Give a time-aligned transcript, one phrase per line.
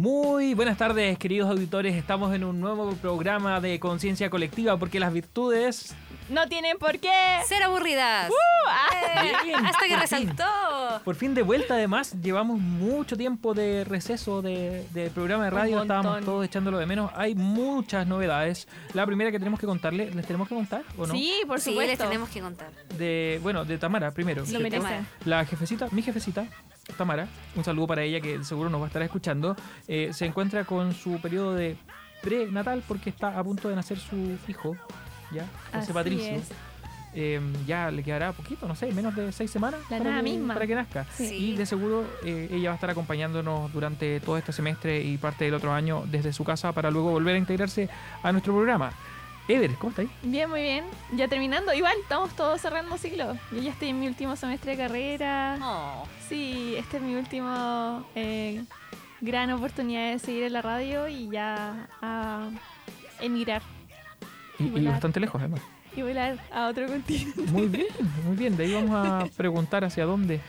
[0.00, 1.94] Muy buenas tardes, queridos auditores.
[1.94, 5.94] Estamos en un nuevo programa de conciencia colectiva porque las virtudes.
[6.30, 7.12] No tienen por qué.
[7.46, 8.30] Ser aburridas.
[9.44, 10.26] Bien, Hasta que por fin.
[10.28, 10.44] resaltó.
[11.04, 15.82] Por fin de vuelta, además, llevamos mucho tiempo de receso de, de programa de radio.
[15.82, 17.10] Estábamos todos echándolo de menos.
[17.14, 18.68] Hay muchas novedades.
[18.94, 21.12] La primera que tenemos que contarle, ¿les tenemos que contar o no?
[21.12, 22.04] Sí, por Sí, les supuesto.
[22.04, 22.70] tenemos que contar.
[22.96, 24.44] De, bueno, de Tamara primero.
[24.50, 25.06] Lo merecen.
[25.26, 26.46] La jefecita, mi jefecita,
[26.96, 29.56] Tamara, un saludo para ella que seguro nos va a estar escuchando,
[29.88, 31.76] eh, se encuentra con su periodo de
[32.22, 34.76] prenatal porque está a punto de nacer su hijo,
[35.32, 35.46] ¿ya?
[35.72, 36.36] José Patricio.
[36.36, 36.50] es.
[37.12, 40.54] Eh, ya le quedará poquito, no sé, menos de seis semanas La para, que, misma.
[40.54, 41.06] para que nazca.
[41.16, 41.24] Sí.
[41.24, 45.44] Y de seguro eh, ella va a estar acompañándonos durante todo este semestre y parte
[45.44, 47.88] del otro año desde su casa para luego volver a integrarse
[48.22, 48.92] a nuestro programa.
[49.50, 50.08] Ever, ¿cómo estáis?
[50.22, 50.84] Bien, muy bien.
[51.12, 51.72] Ya terminando.
[51.74, 53.34] Igual, estamos todos cerrando ciclo.
[53.50, 55.58] Yo ya estoy en mi último semestre de carrera.
[55.62, 58.62] Oh, Sí, esta es mi última eh,
[59.20, 62.48] gran oportunidad de seguir en la radio y ya a
[63.20, 63.62] emigrar
[64.60, 65.60] Y, y bastante lejos, además.
[65.96, 67.42] y volar a otro continente.
[67.50, 67.86] Muy bien,
[68.24, 68.56] muy bien.
[68.56, 70.40] De ahí vamos a preguntar hacia dónde,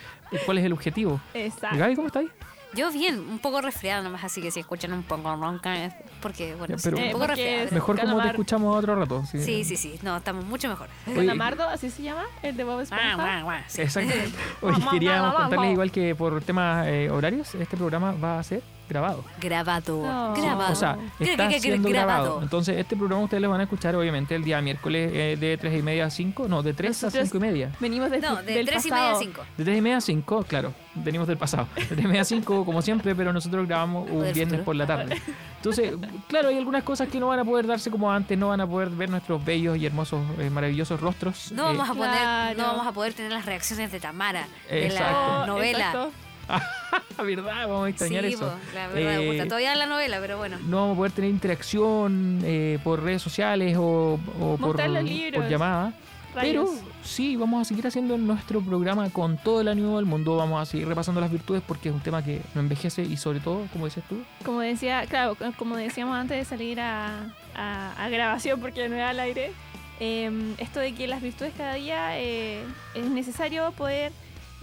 [0.46, 1.20] cuál es el objetivo.
[1.34, 1.76] Exacto.
[1.76, 2.30] Gaby, ¿cómo estáis?
[2.74, 6.54] Yo bien, un poco resfriada nomás, así que si escuchan un poco ronca es porque,
[6.54, 7.68] bueno, sí, un poco resfriada.
[7.70, 9.24] Mejor como te escuchamos otro rato.
[9.30, 10.88] Sí, Sí, sí, sí, no, estamos mucho mejor.
[11.14, 13.14] Calamardo, así se llama, el de Bob Guau, Esponja.
[13.16, 13.82] guau, guau, sí.
[13.82, 14.12] Exacto.
[14.62, 18.62] Oye, Vamos, queríamos contarles igual que por temas eh, horarios, este programa va a ser
[18.92, 19.24] grabado.
[19.40, 20.02] Grabado,
[20.34, 20.72] grabado.
[20.72, 22.22] O sea, está siendo grabado.
[22.24, 22.42] grabado.
[22.42, 25.78] Entonces, este programa ustedes lo van a escuchar, obviamente, el día miércoles eh, de 3
[25.78, 26.48] y media a 5.
[26.48, 27.72] No, de 3 a Nosotros- 5 y media.
[27.80, 29.20] Venimos del, no, de del 3 y media a pasado.
[29.24, 29.42] 5.
[29.58, 31.66] De 3 y media a 5, claro, venimos del pasado.
[31.76, 34.64] De 3 y media a 5, como siempre, pero nosotros grabamos un viernes futuro.
[34.64, 35.20] por la tarde.
[35.56, 35.92] Entonces,
[36.28, 38.66] claro, hay algunas cosas que no van a poder darse como antes, no van a
[38.66, 41.52] poder ver nuestros bellos y hermosos, eh, maravillosos rostros.
[41.52, 42.58] No eh, vamos a poner, Claro.
[42.58, 45.38] no vamos a poder tener las reacciones de Tamara de Exacto.
[45.40, 45.78] la novela.
[45.78, 46.12] Exacto.
[47.24, 47.68] ¿Verdad?
[47.68, 48.48] Vamos a extrañar sí, eso.
[48.48, 50.58] po, la verdad, Eh, puta, todavía en la novela, pero bueno.
[50.66, 55.92] no vamos a poder tener interacción eh, por redes sociales o, o por, por llamada.
[56.34, 56.66] Pero
[57.04, 60.34] sí, vamos a seguir haciendo nuestro programa con todo el ánimo del mundo.
[60.36, 63.40] Vamos a seguir repasando las virtudes porque es un tema que no envejece y sobre
[63.40, 68.08] todo, como dices tú, Como decía, claro, como decíamos antes de salir a, a- a
[68.08, 69.52] grabación porque no era al aire,
[70.00, 74.10] eh, esto de que las virtudes cada día eh, es necesario poder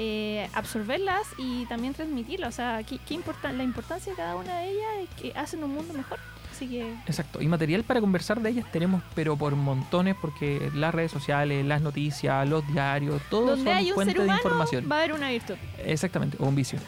[0.01, 2.49] eh, absorberlas y también transmitirlas.
[2.49, 5.63] O sea, qué, qué importa, la importancia de cada una de ellas es que hacen
[5.63, 6.17] un mundo mejor.
[6.51, 7.41] Así que Exacto.
[7.41, 11.81] Y material para conversar de ellas tenemos, pero por montones, porque las redes sociales, las
[11.81, 14.87] noticias, los diarios, todo donde son hay un fuente ser de información.
[14.91, 15.55] va a haber una virtud.
[15.85, 16.79] Exactamente, o un vicio.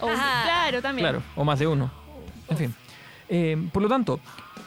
[0.00, 1.04] O- claro, también.
[1.08, 1.90] Claro, o más de uno.
[2.48, 2.74] En fin.
[3.28, 4.20] Eh, por lo tanto,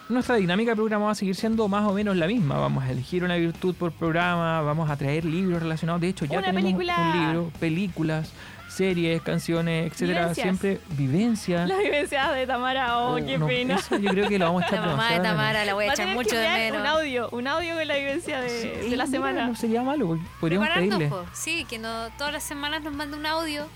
[0.09, 2.57] nuestra dinámica de programa va a seguir siendo más o menos la misma.
[2.57, 6.01] Vamos a elegir una virtud por programa, vamos a traer libros relacionados.
[6.01, 6.97] De hecho, ya Una tenemos película.
[6.99, 8.31] un libro, películas,
[8.67, 10.21] series, canciones, etcétera.
[10.21, 10.43] Vivencias.
[10.43, 11.65] Siempre vivencia.
[11.67, 13.75] Las vivencias de Tamara, oh, qué no, pena.
[13.75, 15.19] eso yo creo que lo vamos a echar La mamá de.
[15.19, 16.81] Tamara la voy a Va a echar tener mucho que de menos.
[16.81, 19.47] un audio, un audio con la vivencia de, Sí, de la mira, semana.
[19.47, 21.07] No sería malo, podríamos pedirle.
[21.07, 21.23] po.
[21.33, 23.67] Sí, que no, todas las semanas nos manda un audio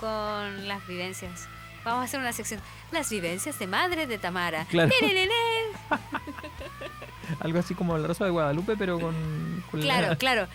[0.00, 1.48] con las vivencias.
[1.84, 2.60] Vamos a hacer una sección.
[2.92, 4.64] Las vivencias de madre de Tamara.
[4.70, 4.90] Claro.
[7.40, 9.14] Algo así como la Rosa de Guadalupe, pero con.
[9.70, 10.46] con la- Claro, claro.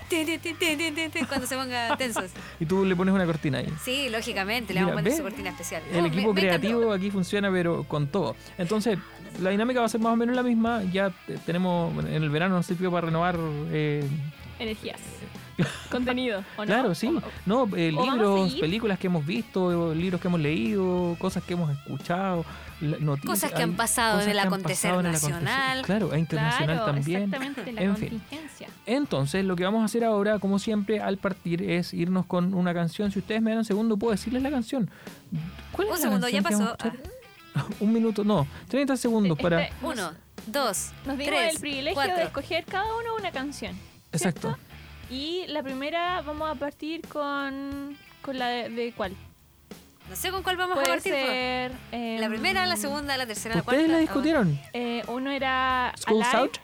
[1.28, 2.32] Cuando se ponga tensos.
[2.60, 3.68] Y tú le pones una cortina ahí.
[3.84, 5.82] Sí, lógicamente, le Mira, vamos a poner su cortina especial.
[5.92, 6.68] El Oh, equipo me- me encantó.
[6.68, 8.36] creativo aquí funciona, pero con todo.
[8.58, 8.98] Entonces,
[9.42, 10.84] la dinámica va a ser más o menos la misma.
[10.92, 13.36] Ya te- tenemos, en el verano nos sirvió para renovar.
[13.72, 14.04] eh,
[14.60, 15.00] Energías.
[15.92, 16.44] Contenido.
[16.58, 16.66] ¿o no?
[16.66, 17.08] claro, sí.
[17.08, 21.54] O- No, eh, o libros, películas que hemos visto, libros que hemos leído, cosas que
[21.54, 22.46] hemos escuchado,
[22.82, 23.26] noticias.
[23.26, 25.80] Cosas que han pasado en el acontecer nacional.
[25.80, 27.24] acontecer- Claro, e internacional claro, también.
[27.24, 28.10] Exactamente, la En fin.
[28.10, 28.68] contingencia.
[28.86, 32.74] Entonces, lo que vamos a hacer ahora, como siempre, al partir, es irnos con una
[32.74, 33.12] canción.
[33.12, 34.90] Si ustedes me dan un segundo, puedo decirles la canción.
[35.72, 37.76] ¿Cuál es Un la segundo, ya canción que vamos a pasó.
[37.82, 39.70] un minuto, no, 30 segundos Este- para.
[39.82, 40.12] Uno,
[40.48, 42.16] dos, Nos dimos tres, el privilegio cuatro.
[42.16, 43.76] de escoger cada uno una canción.
[44.12, 44.58] Exacto.
[45.10, 49.14] Y la primera vamos a partir con, con la de, de cuál.
[50.10, 51.14] No sé con cuál vamos a partir.
[51.14, 51.72] ser...
[51.92, 53.80] em, La primera, la segunda, la tercera, la cuarta.
[53.82, 54.60] ¿Ustedes la discutieron?
[54.74, 56.40] eh, uno era School's Alive.
[56.42, 56.58] Out.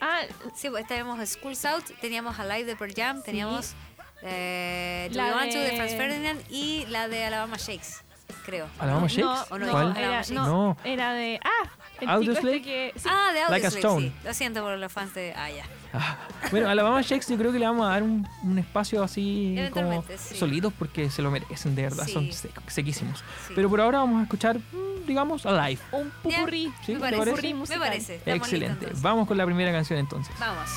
[0.00, 0.20] Ah,
[0.54, 3.74] Sí, pues teníamos School's Out, teníamos Alive de Pearl Jam, teníamos
[4.22, 8.02] eh, Do La de de- Franz Ferdinand y la de Alabama Shakes,
[8.44, 8.68] creo.
[8.78, 9.52] ¿Alabama no, Shakes?
[9.52, 9.70] ¿O no?
[9.70, 9.96] ¿Cuál?
[9.96, 10.76] Era, no, No.
[10.84, 11.40] era de...
[11.42, 11.68] Ah,
[12.06, 12.56] Audioslave.
[12.56, 12.92] este que...
[12.96, 14.06] sí, Ah, de Like a Audioslave, Stone.
[14.08, 14.12] sí.
[14.24, 15.32] Lo siento por los fans de...
[15.36, 15.64] Ah, ya.
[15.92, 16.16] Ah,
[16.50, 19.56] Bueno, a Alabama Shakes yo creo que le vamos a dar un, un espacio así
[19.72, 20.36] como sí.
[20.36, 22.12] solitos porque se lo merecen, de verdad, Sí.
[22.12, 23.18] son sec- sequísimos.
[23.46, 23.52] Sí.
[23.54, 25.80] Pero por ahora vamos a escuchar, mm, digamos, Alive.
[25.92, 26.72] un pupurrí.
[26.84, 26.92] ¿Sí?
[26.92, 27.54] me ¿Te parece, parece?
[27.54, 28.14] me parece.
[28.16, 28.86] Estamos listos, Excelente.
[29.00, 30.34] Vamos con la primera canción entonces.
[30.38, 30.68] Vamos.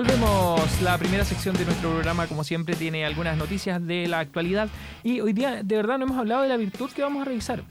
[0.00, 0.82] Volvemos.
[0.82, 4.68] La primera sección de nuestro programa, como siempre, tiene algunas noticias de la actualidad.
[5.02, 7.62] Y hoy día, de verdad, no hemos hablado de la virtud que vamos a revisar.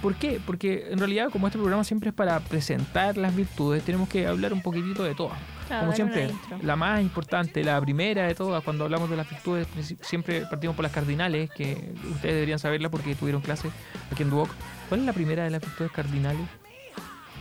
[0.00, 0.40] ¿Por qué?
[0.46, 4.54] Porque en realidad, como este programa siempre es para presentar las virtudes, tenemos que hablar
[4.54, 5.36] un poquitito de todas.
[5.66, 6.30] Claro, Como siempre,
[6.62, 10.74] la más importante, la primera de todas, cuando hablamos de las virtudes, princi- siempre partimos
[10.74, 13.68] por las cardinales, que ustedes deberían saberlas porque tuvieron clase
[14.10, 14.48] aquí en Duoc.
[14.88, 16.46] ¿Cuál es la primera de las virtudes cardinales?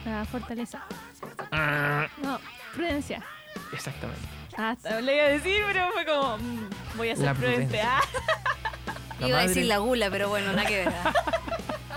[0.03, 0.83] La fortaleza.
[1.53, 2.39] Ah, No,
[2.75, 3.23] prudencia.
[3.73, 4.21] Exactamente.
[4.57, 7.65] Ah, hasta lo iba a decir, pero fue como, mm, voy a ser La prudente.
[7.65, 7.97] prudencia.
[7.97, 8.01] Ah,
[9.19, 10.87] La Iba a decir la gula, pero bueno, nada que ver.
[10.89, 11.13] ¿ah?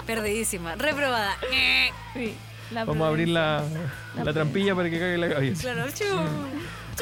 [0.06, 0.75] Perdidísima.
[0.76, 1.37] Reprobada.
[2.12, 2.35] sí,
[2.71, 3.65] la Vamos a abrir la,
[4.17, 5.62] La la trampilla para que caiga la cabeza.
[5.62, 5.87] Claro.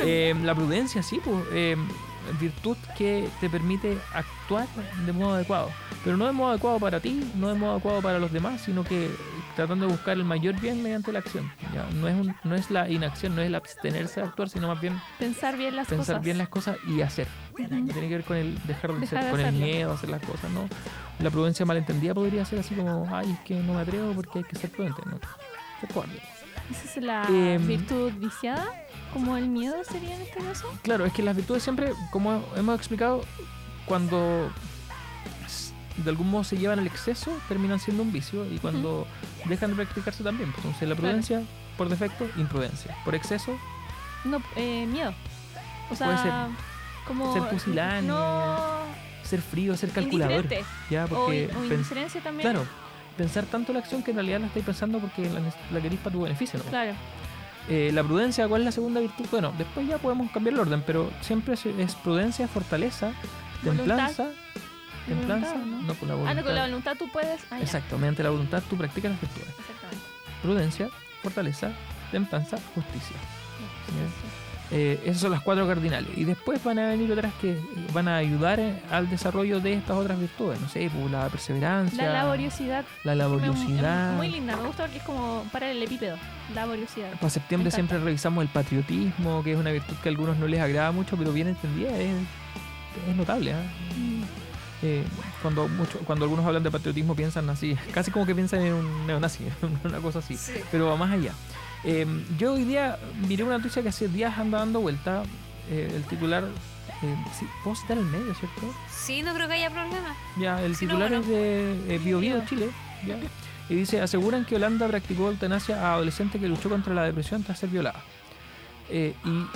[0.04, 1.76] Eh, la prudencia, sí, pues, eh,
[2.40, 4.66] virtud que te permite actuar
[5.04, 5.70] de modo adecuado.
[6.04, 8.84] Pero no de modo adecuado para ti, no de modo adecuado para los demás, sino
[8.84, 9.10] que
[9.56, 11.50] tratando de buscar el mayor bien mediante la acción.
[11.74, 11.86] ¿ya?
[11.94, 14.80] No, es un- no es la inacción, no es el abstenerse de actuar, sino más
[14.80, 16.24] bien Pensar bien las pensar cosas.
[16.24, 17.26] bien las cosas y hacer.
[17.56, 20.50] Tiene que ver con el dejar de de con el miedo a hacer las cosas,
[20.50, 20.68] ¿no?
[21.18, 24.44] La prudencia malentendida podría ser así como, ay, es que no me atrevo porque hay
[24.44, 25.18] que ser prudente, ¿no?
[26.70, 28.66] Esa es la Em, virtud viciada,
[29.12, 30.66] como el miedo sería en este caso.
[30.82, 33.22] Claro, es que las virtudes siempre, como hemos explicado,
[33.84, 34.50] cuando
[35.96, 39.06] de algún modo se llevan al exceso, terminan siendo un vicio y cuando
[39.46, 40.50] dejan de practicarse también.
[40.52, 41.08] pues, Entonces la Claro.
[41.08, 41.42] prudencia,
[41.76, 42.96] por defecto, imprudencia.
[43.04, 43.56] Por exceso,
[44.24, 45.12] No, eh, miedo.
[45.90, 46.32] O sea, Puede ser.
[47.06, 48.56] como Ser pusilánime, No,
[49.24, 50.46] ser frío, ser calculador.
[50.90, 52.50] Ya, O, porque o pens- indiferencia también.
[52.50, 52.66] claro,
[53.16, 56.12] pensar tanto la acción que en realidad la estáis pensando porque la, la queréis para
[56.14, 56.58] tu beneficio.
[56.58, 56.64] ¿no?
[56.66, 56.92] Claro.
[57.68, 59.24] Eh, la prudencia, ¿cuál es la segunda virtud?
[59.30, 63.12] Bueno, después ya podemos cambiar el orden, pero siempre es, es prudencia, fortaleza,
[63.62, 64.28] templanza.
[65.06, 65.82] Templanza, Voluntad, ¿no?
[65.82, 66.34] no con la Ah, voluntad.
[66.36, 67.40] no, con la voluntad tú puedes.
[67.50, 67.60] Ah.
[67.60, 69.48] Exacto, mediante la voluntad tú practicas las virtudes.
[69.48, 70.06] Exactamente.
[70.42, 70.88] Prudencia,
[71.22, 71.70] fortaleza,
[72.10, 73.16] templanza, justicia.
[74.74, 76.08] Eh, esas son las cuatro cardinales.
[76.16, 77.58] Y después van a venir otras que
[77.92, 80.58] van a ayudar eh, al desarrollo de estas otras virtudes.
[80.62, 82.84] No sé, pues, la perseverancia, La laboriosidad.
[83.04, 84.14] la laboriosidad.
[84.16, 86.16] muy linda, me gusta porque es como para el epípedo.
[86.54, 87.10] Laboriosidad.
[87.20, 90.60] Para septiembre siempre revisamos el patriotismo, que es una virtud que a algunos no les
[90.60, 92.14] agrada mucho, pero bien entendida es,
[93.10, 93.52] es notable.
[93.52, 93.62] ¿ah?
[93.98, 94.11] Mm.
[94.82, 95.04] Eh,
[95.40, 99.06] cuando, mucho, cuando algunos hablan de patriotismo piensan así, casi como que piensan en un
[99.06, 99.44] neonazi,
[99.84, 100.36] una cosa así.
[100.36, 100.54] Sí.
[100.72, 101.32] pero va más allá.
[101.84, 102.06] Eh,
[102.38, 102.98] yo hoy día
[103.28, 105.22] miré una noticia que hace días anda dando vuelta.
[105.70, 106.44] eh, el titular.
[107.38, 108.74] sí, ¿Puedo citar el medio, cierto?
[108.90, 110.14] Sí, no creo que haya problema.
[110.38, 111.20] Ya, el no, titular bueno.
[111.22, 112.70] es de eh, Bio Bio, Chile.
[113.06, 113.16] ya.
[113.68, 117.58] Y dice: Aseguran que Holanda practicó eutanasia a adolescente que luchó contra la depresión tras
[117.60, 118.00] ser violada.
[118.90, 119.14] Y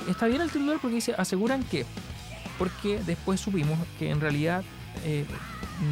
[0.09, 1.85] está bien el titular porque dice: Aseguran que.
[2.59, 4.63] Porque después supimos que en realidad
[5.05, 5.25] eh,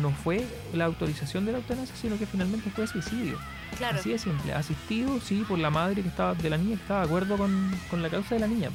[0.00, 3.38] no fue la autorización de la eutanasia, sino que finalmente fue suicidio.
[3.78, 3.98] Claro.
[3.98, 4.54] Así de simple.
[4.54, 7.70] Asistido, sí, por la madre que estaba de la niña que estaba de acuerdo con,
[7.90, 8.70] con la causa de la niña.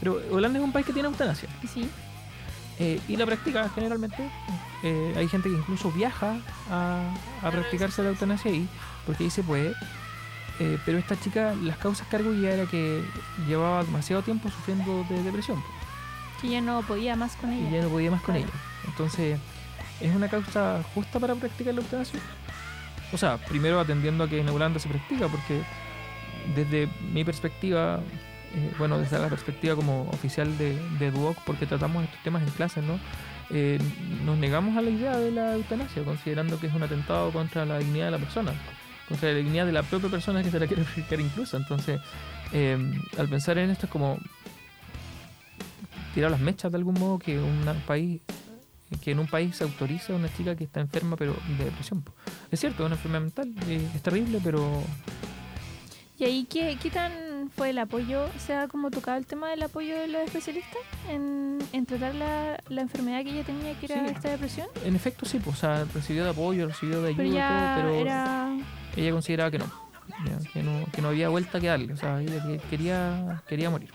[0.00, 1.88] Pero Holanda es un país que tiene eutanasia Y sí,
[2.78, 4.28] eh, y la practica generalmente.
[4.82, 6.36] Eh, hay gente que incluso viaja
[6.70, 7.00] a,
[7.42, 8.68] a practicarse la eutanasia ahí
[9.06, 9.72] porque ahí se puede.
[10.58, 13.02] Eh, pero esta chica, las causas que arguía era que
[13.46, 15.62] llevaba demasiado tiempo sufriendo de depresión
[16.40, 17.70] que ya no podía más con y ella.
[17.78, 18.48] ya no podía más con Claro.
[18.50, 18.60] ella.
[18.86, 19.38] Entonces,
[20.00, 22.20] ¿es una causa justa para practicar la eutanasia?
[23.12, 25.62] O sea, primero atendiendo a que en Holanda se practica, porque
[26.54, 28.00] desde mi perspectiva,
[28.54, 32.50] eh, bueno, desde la perspectiva como oficial de, de Duoc, porque tratamos estos temas en
[32.50, 32.98] clases, ¿no?
[33.50, 33.78] Eh,
[34.24, 37.78] nos negamos a la idea de la eutanasia, considerando que es un atentado contra la
[37.78, 38.52] dignidad de la persona,
[39.08, 41.56] contra la dignidad de la propia persona que se la quiere practicar incluso.
[41.56, 42.00] Entonces,
[42.52, 42.76] eh,
[43.18, 44.18] al pensar en esto es como
[46.14, 48.20] tirar las mechas de algún modo que un país
[49.02, 52.04] que en un país se autoriza a una chica que está enferma pero de depresión.
[52.50, 54.82] Es cierto, es una enfermedad mental, eh, es terrible, pero
[56.18, 57.12] ¿Y ahí qué, qué tan
[57.54, 58.26] fue el apoyo?
[58.38, 60.78] ¿Se ha como tocado el tema del apoyo de los especialistas
[61.10, 64.14] en, en tratar la, la enfermedad que ella tenía, que era Sí.
[64.14, 64.66] esta depresión?
[64.84, 67.84] en efecto sí, pues, o sea, recibió de apoyo, recibió de ayuda, Pero ya todo,
[67.92, 68.56] pero era...
[68.96, 69.66] ella consideraba que no,
[70.24, 73.68] ya, que no, que no había vuelta que darle, o sea, ella que- quería, quería
[73.68, 73.90] morir.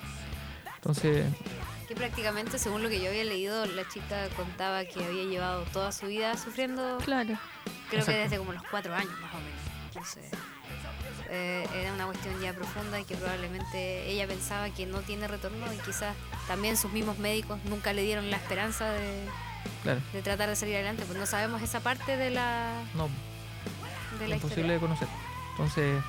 [0.76, 1.26] Entonces,
[1.92, 5.92] Que prácticamente, según lo que yo había leído, la chica contaba que había llevado toda
[5.92, 7.38] su vida sufriendo, Claro.
[7.90, 8.12] creo Exacto.
[8.14, 9.60] que desde como los cuatro años más o menos.
[9.88, 10.24] Entonces,
[11.30, 15.66] eh, era una cuestión ya profunda y que probablemente ella pensaba que no tiene retorno
[15.74, 16.16] y quizás
[16.48, 19.26] también sus mismos médicos nunca le dieron la esperanza de,
[19.84, 23.10] claro, de tratar de salir adelante, pues no sabemos esa parte de la, no,
[24.18, 24.74] de la imposible historia.
[24.76, 25.08] de conocer.
[25.58, 26.02] Entonces,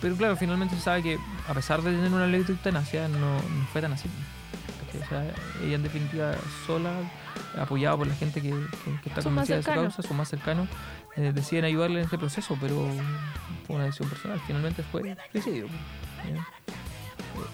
[0.00, 3.18] pero claro, finalmente se sabe que a pesar de tener una ley de eutanasia, no,
[3.18, 4.08] no fue tan así.
[5.00, 5.28] ¿Cachai?
[5.28, 5.34] O sea,
[5.64, 6.34] ella en definitiva
[6.66, 6.92] sola,
[7.58, 10.28] apoyada por la gente que, que- que está Son convencida de su causa, son más
[10.28, 10.68] cercanos,
[11.16, 12.86] eh, deciden ayudarle en este proceso, pero
[13.66, 14.40] fue una decisión personal.
[14.46, 15.66] Finalmente fue suicidio.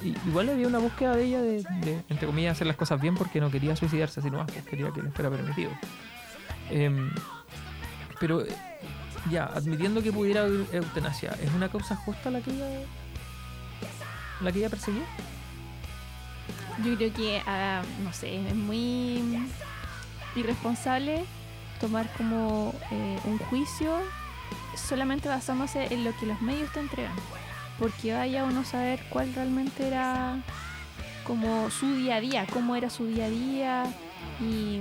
[0.02, 3.14] i- igual había una búsqueda de ella de, de, entre comillas, hacer las cosas bien
[3.16, 5.70] porque no quería suicidarse, sino más pues, quería que le fuera permitido.
[6.70, 7.10] Em,
[8.20, 8.54] pero, eh,
[9.30, 12.66] ya, admitiendo que pudiera haber eutanasia, ¿es una causa justa la que ella,
[14.40, 15.02] la que ella perseguía?
[16.84, 19.22] Yo creo que, ah, no sé, es muy
[20.36, 21.24] irresponsable
[21.80, 23.98] tomar como eh, un juicio
[24.74, 27.14] solamente basándose en lo que los medios te entregan.
[27.78, 30.38] Porque vaya uno a saber cuál realmente era
[31.24, 33.84] como su día a día, cómo era su día a día
[34.40, 34.80] y,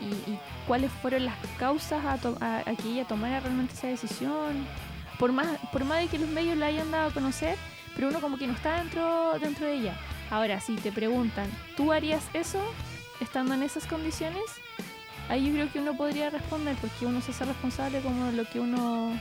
[0.00, 4.66] y- cuáles fueron las causas a, to- a que ella tomara realmente esa decisión.
[5.18, 7.56] Por más, por más de que los medios la hayan dado a conocer,
[7.94, 9.94] pero uno como que no está dentro, dentro de ella.
[10.30, 12.60] Ahora, si te preguntan, ¿tú harías eso
[13.20, 14.42] estando en esas condiciones?
[15.28, 18.44] Ahí yo creo que uno podría responder porque uno se hace responsable como de lo
[18.44, 19.18] que uno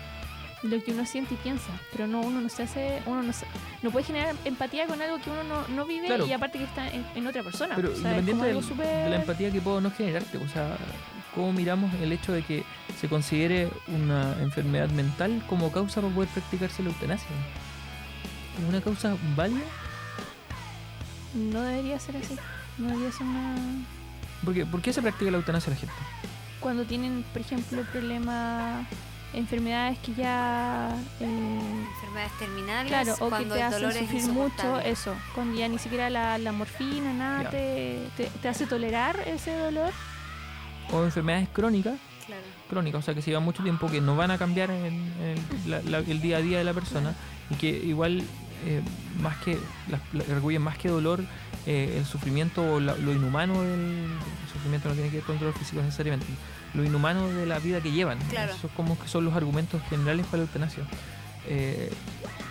[0.63, 3.45] lo que uno siente y piensa, pero no uno no se hace, uno no, se-
[3.81, 6.25] no puede generar empatía con algo que uno no, no vive Claro.
[6.25, 7.75] y aparte que está en, en otra persona.
[7.75, 10.77] Pero o sea, independiente del- de la empatía que puedo no generarte, o sea,
[11.35, 12.63] ¿cómo miramos el hecho de que
[12.97, 17.27] se considere una enfermedad mental como causa para poder practicarse la eutanasia?
[18.61, 19.61] ¿Es una causa válida?
[21.33, 22.35] No debería ser así.
[22.77, 23.55] No debería ser una...
[24.45, 25.95] Porque, ¿Por qué se practica la eutanasia a la gente?
[26.59, 28.85] Cuando tienen, por ejemplo, problemas,
[29.33, 30.95] enfermedades que ya...
[31.19, 31.59] eh,
[31.95, 35.15] Enfermedades terminales, Claro, o que cuando te hacen sufrir mucho, eso.
[35.33, 39.91] Cuando ya ni siquiera la, la morfina, nada, te, te, te hace tolerar ese dolor.
[40.91, 41.95] O enfermedades crónicas,
[42.27, 42.41] Claro.
[42.69, 45.37] crónicas, o sea, que se llevan mucho tiempo, que no van a cambiar en, en
[45.69, 47.13] la- la- el día a día de la persona
[47.49, 48.23] y que igual,
[48.65, 48.81] eh,
[49.21, 49.57] más que,
[50.31, 51.23] arguyen más que dolor,
[51.65, 55.39] eh, el sufrimiento o la- lo inhumano del el sufrimiento no tiene que ver con
[55.39, 56.27] dolor físico necesariamente,
[56.73, 58.19] lo inhumano de la vida que llevan.
[58.29, 58.53] Claro.
[58.53, 60.83] Esos como que son los argumentos generales para la eutanasia.
[61.47, 61.91] Eh,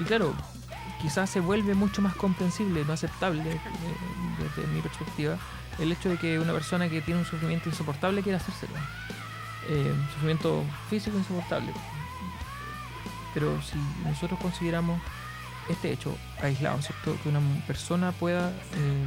[0.01, 0.35] y claro,
[1.01, 5.37] quizás se vuelve mucho más comprensible, no aceptable, desde mi perspectiva,
[5.79, 8.73] el hecho de que una persona que tiene un sufrimiento insoportable quiera hacérselo.
[9.71, 11.73] Un sufrimiento físico insoportable.
[13.33, 15.01] Pero si nosotros consideramos
[15.69, 17.17] este hecho aislado, ¿cierto?
[17.23, 19.07] Que una persona pueda eh,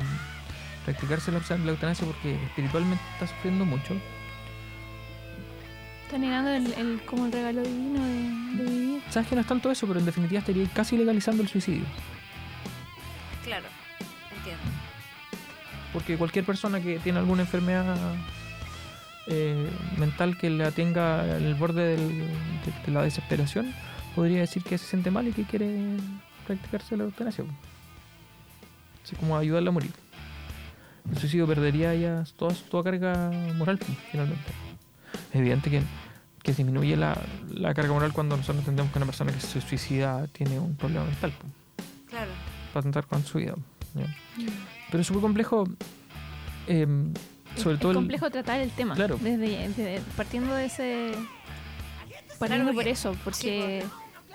[0.85, 3.95] practicarse la, la eutanasia porque espiritualmente está sufriendo mucho,
[6.05, 9.01] Está negando el, el- como el regalo divino de, de vivir.
[9.09, 11.83] sabes que no es tanto eso, pero en definitiva estaría casi legalizando el suicidio.
[13.43, 13.65] Claro,
[14.37, 14.61] entiendo.
[15.91, 17.95] Porque cualquier persona que tiene alguna enfermedad
[19.27, 22.25] eh, mental que la tenga en el borde del- de,
[22.85, 23.73] de la desesperación,
[24.13, 25.67] podría decir que se siente mal y que quiere
[26.45, 27.43] practicarse la eutanasia.
[29.03, 29.91] Así como ayudarla a morir.
[31.11, 33.77] El suicidio perdería ya toda, toda carga moral,
[34.11, 34.43] finalmente.
[35.31, 35.81] Es evidente que,
[36.41, 37.15] que disminuye la,
[37.51, 41.05] la carga moral cuando nosotros entendemos que una persona que se suicida tiene un problema
[41.05, 41.33] mental,
[42.09, 42.31] Claro.
[42.73, 43.53] para atentar con su vida.
[43.93, 44.05] ¿ya?
[44.89, 45.65] Pero es súper complejo,
[46.67, 47.13] em,
[47.55, 48.95] sobre es, todo es el- complejo tratar el tema.
[48.95, 49.17] Claro.
[49.21, 51.11] Desde, desde- partiendo de ese.
[52.39, 53.85] Partiendo por porque- eso, porque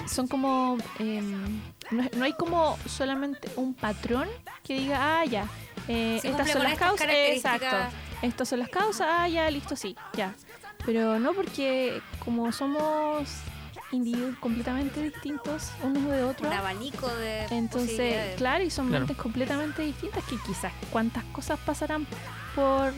[0.06, 0.76] son como.
[0.98, 4.28] em, no, hay como solamente un patrón
[4.64, 5.46] que diga, ah, ya.
[5.88, 7.08] eh, estas son las causas.
[7.10, 7.76] Exacto.
[8.22, 10.34] Estas son las causas, ah, ya, listo, sí, ya.
[10.84, 13.28] Pero no porque como somos
[13.92, 16.50] individuos completamente distintos unos de otros.
[16.52, 19.00] Un abanico de Entonces, claro, y son Claro.
[19.06, 22.06] mentes completamente distintas que quizás cuántas cosas pasarán
[22.54, 22.92] por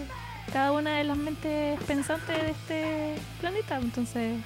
[0.53, 3.77] cada una de las mentes pensantes de este planeta.
[3.79, 4.39] Entonces,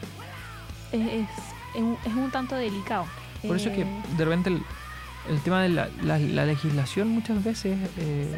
[0.93, 1.29] es, es,
[1.77, 3.07] es un, es un tanto delicado.
[3.47, 4.63] Por eso es que Eh, de repente el,
[5.31, 8.37] el tema de la, la- la legislación muchas veces eh,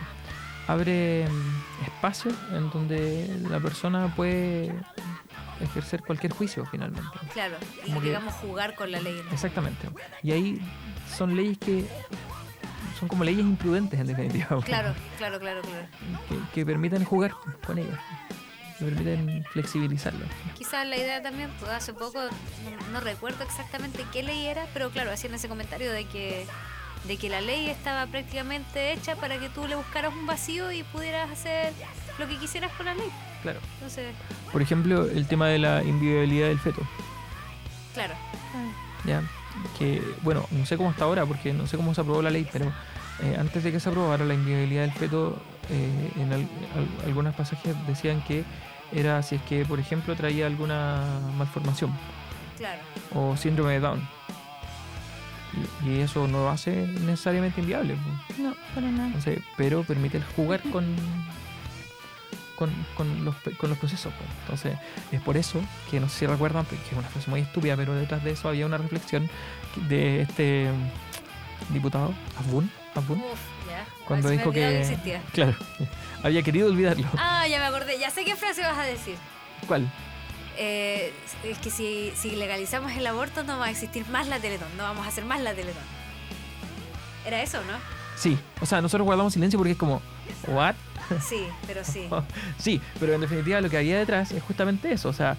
[0.66, 4.75] abre mm, espacios en donde la persona puede
[5.61, 7.09] ejercer cualquier juicio finalmente.
[7.33, 9.21] Claro, y Como que- digamos jugar con la ley.
[9.25, 9.33] ¿no?
[9.33, 9.88] Exactamente.
[10.23, 10.61] Y ahí
[11.16, 11.87] son leyes que
[12.99, 14.47] son como leyes imprudentes en definitiva.
[14.64, 15.87] Claro, claro, claro, claro.
[16.28, 17.33] Que, que permiten jugar
[17.66, 17.99] con ellas.
[18.78, 20.25] Que permiten flexibilizarlo.
[20.56, 24.90] Quizás la idea también, pues hace poco, no, no recuerdo exactamente qué ley era, pero
[24.90, 26.47] claro, hacían ese comentario de que
[27.04, 30.82] de que la ley estaba prácticamente hecha para que tú le buscaras un vacío y
[30.82, 31.73] pudieras hacer
[32.18, 33.08] lo que quisieras con la ley.
[33.42, 33.61] Claro.
[33.75, 34.12] Entonces,
[34.52, 36.82] Por ejemplo, el tema de la inviolabilidad del feto.
[37.94, 38.14] claro,
[39.04, 39.23] ¿ya?
[39.78, 42.47] Que, bueno, no sé cómo está ahora, porque no sé cómo se aprobó la ley,
[42.52, 42.73] pero
[43.23, 47.35] eh, antes de que se aprobara la inviolabilidad del feto, eh, en al- al- algunos
[47.37, 48.44] pasajes decían que
[48.92, 51.02] era si es que, por ejemplo, traía alguna
[51.37, 51.92] malformación
[52.57, 52.80] claro.
[53.14, 54.09] o síndrome de Down.
[55.85, 57.97] Y, y eso no lo hace necesariamente inviable,
[58.38, 59.07] no, para nada.
[59.07, 60.85] Entonces, pero permite el jugar con,
[62.57, 64.12] con, con los, pe- con los procesos.
[64.12, 64.28] pues.
[64.42, 64.78] Entonces,
[65.11, 67.95] es por eso que no sé si recuerdan, que es una frase muy estúpida, pero
[67.95, 69.28] detrás de eso había una reflexión
[69.88, 70.68] de este
[71.71, 73.87] diputado, Abun, Uf, ya.
[74.07, 75.23] cuando dijo que, existía.
[75.33, 75.54] claro,
[76.23, 77.07] había querido olvidarlo.
[77.16, 77.99] Ah, ya me acordé.
[77.99, 79.16] Ya sé qué frase vas a decir.
[79.66, 79.90] ¿Cuál?
[80.57, 81.12] Eh,
[81.45, 84.68] es que si, si legalizamos el aborto no va a existir más la Teletón.
[84.76, 85.85] No vamos a hacer más la Teletón.
[87.25, 87.78] ¿Era eso, no?
[88.16, 90.02] Sí, o sea, nosotros guardamos silencio porque es como,
[90.49, 90.75] ¿what?
[91.21, 92.09] Sí, pero sí.
[92.59, 95.09] Sí, pero en definitiva lo que había detrás es justamente eso.
[95.09, 95.37] O sea,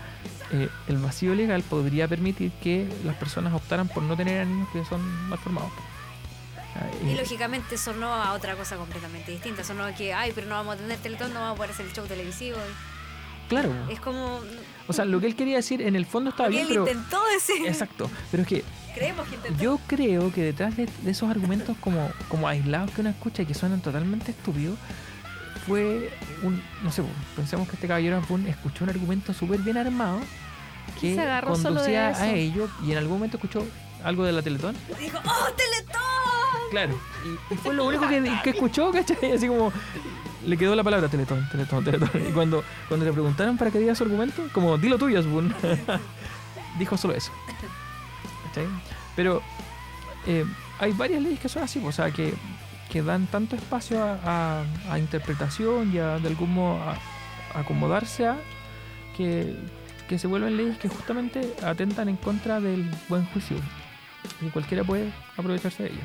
[0.51, 4.68] eh, el vacío legal podría permitir que las personas optaran por no tener a niños
[4.72, 5.72] que son malformados.
[5.77, 5.88] Ah,
[7.05, 9.63] Y lógicamente sonó a otra cosa completamente distinta.
[9.63, 11.85] Sonó a que, ay, pero no vamos a tener Teletón, no vamos a poder hacer
[11.85, 12.57] el show televisivo.
[13.49, 13.73] claro.
[13.89, 14.39] Es como.
[14.88, 16.81] O sea, lo que él quería decir en el fondo estaba bien, él pero...
[16.88, 17.67] intentó decir.
[17.67, 18.09] Exacto.
[18.31, 18.63] Pero es que
[18.95, 19.61] Creemos que intentó.
[19.61, 23.45] yo creo que detrás de, de esos argumentos como, como aislados que uno escucha y
[23.45, 24.77] que suenan totalmente estúpidos,
[25.67, 26.11] fue
[26.41, 26.61] un...
[26.83, 27.03] No sé,
[27.35, 30.19] pensemos que este caballero Ampun escuchó un argumento súper bien armado
[30.99, 32.35] que Se agarró solo de conducía a eso.
[32.35, 33.63] ello y en algún momento escuchó
[34.03, 36.01] algo de la Teletón Dijo, ¡oh, Teletón!
[36.71, 36.93] Claro.
[37.51, 39.31] Y, fue lo único que, que escuchó, ¿cachai?
[39.33, 39.71] Así como
[40.45, 42.09] le quedó la palabra Teletón, Teletón, Teletón.
[42.29, 45.53] Y cuando, cuando le preguntaron para que diga su argumento, como, dilo tuyo, Spoon.
[46.79, 47.31] Dijo solo eso.
[48.47, 48.65] ¿Cachai?
[49.15, 49.41] Pero
[50.27, 50.45] eh,
[50.79, 52.33] hay varias leyes que son así, o sea, que,
[52.89, 56.93] que dan tanto espacio a, a- a interpretación y a, de algún modo, a,
[57.55, 58.38] a acomodarse a
[59.17, 59.55] que,
[60.07, 63.57] que se vuelven leyes que justamente atentan en contra del buen juicio.
[64.41, 66.01] Y cualquiera puede aprovecharse de ello.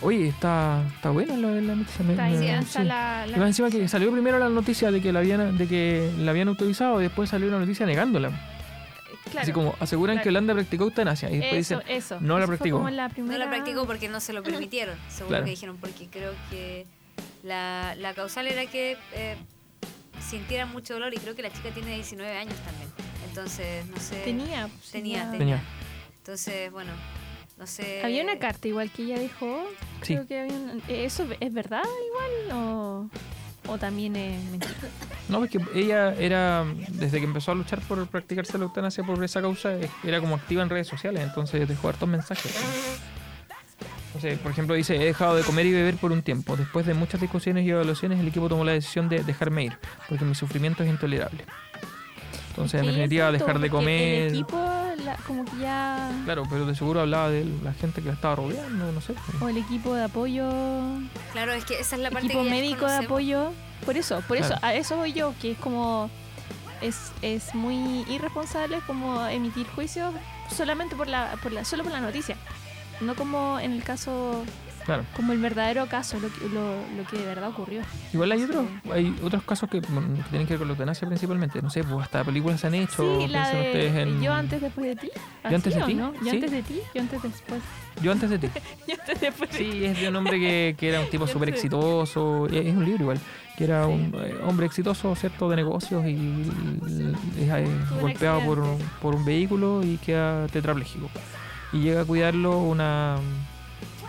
[0.00, 2.04] Oye, está, está buena la, la noticia.
[2.04, 2.86] me- Está me- intensa sí.
[2.86, 5.68] la, la Y más encima que salió primero la noticia de que la habían, de
[5.68, 8.30] que la habían autorizado y después salió una noticia negándola.
[9.24, 10.22] claro, Así como aseguran claro.
[10.24, 12.18] que Holanda practicó eutanasia y después eso, dicen, eso.
[12.20, 12.78] no la Eso practicó.
[12.78, 15.42] como la No la practicó porque no se lo permitieron, según Claro.
[15.42, 16.84] lo que dijeron, porque creo que
[17.44, 19.36] la, la causal era que eh,
[20.20, 22.88] sintiera mucho dolor y creo que la chica tiene 19 años también.
[23.28, 24.16] Entonces, no sé.
[24.24, 25.30] Tenía, pues, tenía.
[25.30, 25.60] Tenía.
[26.18, 26.90] Entonces, bueno,
[27.62, 28.00] no sé.
[28.02, 29.64] Había una carta igual que ella dejó.
[30.02, 30.14] Sí.
[30.14, 33.08] Creo que había un- ¿Eso es verdad igual o,
[33.68, 34.74] o también es mentira?
[35.28, 39.40] No, porque ella era, desde que empezó a luchar por practicarse la eutanasia por esa
[39.40, 42.52] causa, eh, era como activa en redes sociales, entonces dejó hartos mensajes.
[44.14, 46.56] O sea, por ejemplo, dice, he dejado de comer y beber por un tiempo.
[46.56, 50.24] Después de muchas discusiones y evaluaciones, el equipo tomó la decisión de dejarme ir, porque
[50.24, 51.44] mi sufrimiento es intolerable.
[52.52, 54.22] Entonces, en Sí, dejar de comer...
[54.28, 54.56] El equipo,
[55.04, 56.10] la- como que ya.
[56.26, 59.14] Claro, pero de seguro hablaba de la gente que la estaba rodeando, no sé.
[59.40, 60.50] O el equipo de apoyo.
[61.32, 63.52] Claro, es que esa es la parte equipo que médico de apoyo.
[63.86, 64.66] Por eso, por eso, Claro.
[64.66, 66.10] a eso voy yo, que es como.
[66.82, 70.12] Es, es muy irresponsable como emitir juicios
[70.54, 72.36] solamente por la, por la, solo por la noticia.
[73.00, 74.44] No como en el caso,
[74.84, 75.04] Claro.
[75.14, 77.82] como el verdadero caso, lo que, lo, lo que de verdad ocurrió.
[78.12, 81.62] Igual hay otros, hay otros casos que, tienen que ver con la eutanasia principalmente.
[81.62, 83.20] No sé, pues hasta películas se han hecho.
[83.20, 85.10] Sí, la de ustedes en Yo antes después de ti.
[85.48, 85.94] ¿Yo antes ¿Así de ti?
[85.94, 86.12] no?
[86.14, 86.30] Yo Sí.
[86.30, 87.62] antes de ti, yo antes después.
[88.02, 88.48] Yo antes de ti.
[88.88, 89.72] Yo antes después de ti.
[89.72, 92.46] Sí, es de un hombre que, que era un tipo súper exitoso.
[92.46, 93.18] Es es un libro igual.
[93.56, 95.48] Que era un eh, hombre exitoso, ¿cierto?
[95.50, 96.42] De negocios y,
[97.38, 97.66] es eh,
[98.00, 98.64] golpeado por
[99.00, 101.10] por un vehículo y queda tetrapléjico.
[101.72, 103.16] Y llega a cuidarlo una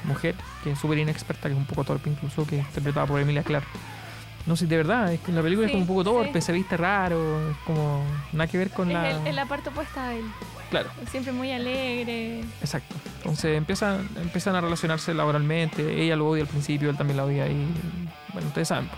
[0.06, 3.20] mujer que es súper inexperta, que es un poco torpe incluso, que es interpretada por
[3.20, 3.68] Emilia Clarke.
[4.46, 6.48] No sé, de verdad, es que la película es Sí, como un poco torpe, sí.
[6.48, 9.12] se viste raro, es como nada que ver con Es la...
[9.12, 10.26] el- es la parte opuesta a él.
[10.70, 10.90] Claro.
[11.10, 12.42] Siempre muy alegre.
[12.60, 12.96] Exacto.
[13.18, 16.02] Entonces empiezan, empiezan a relacionarse laboralmente.
[16.04, 17.48] Ella lo odia al principio, él también la odia.
[17.48, 17.68] Y
[18.34, 18.90] bueno, ustedes saben.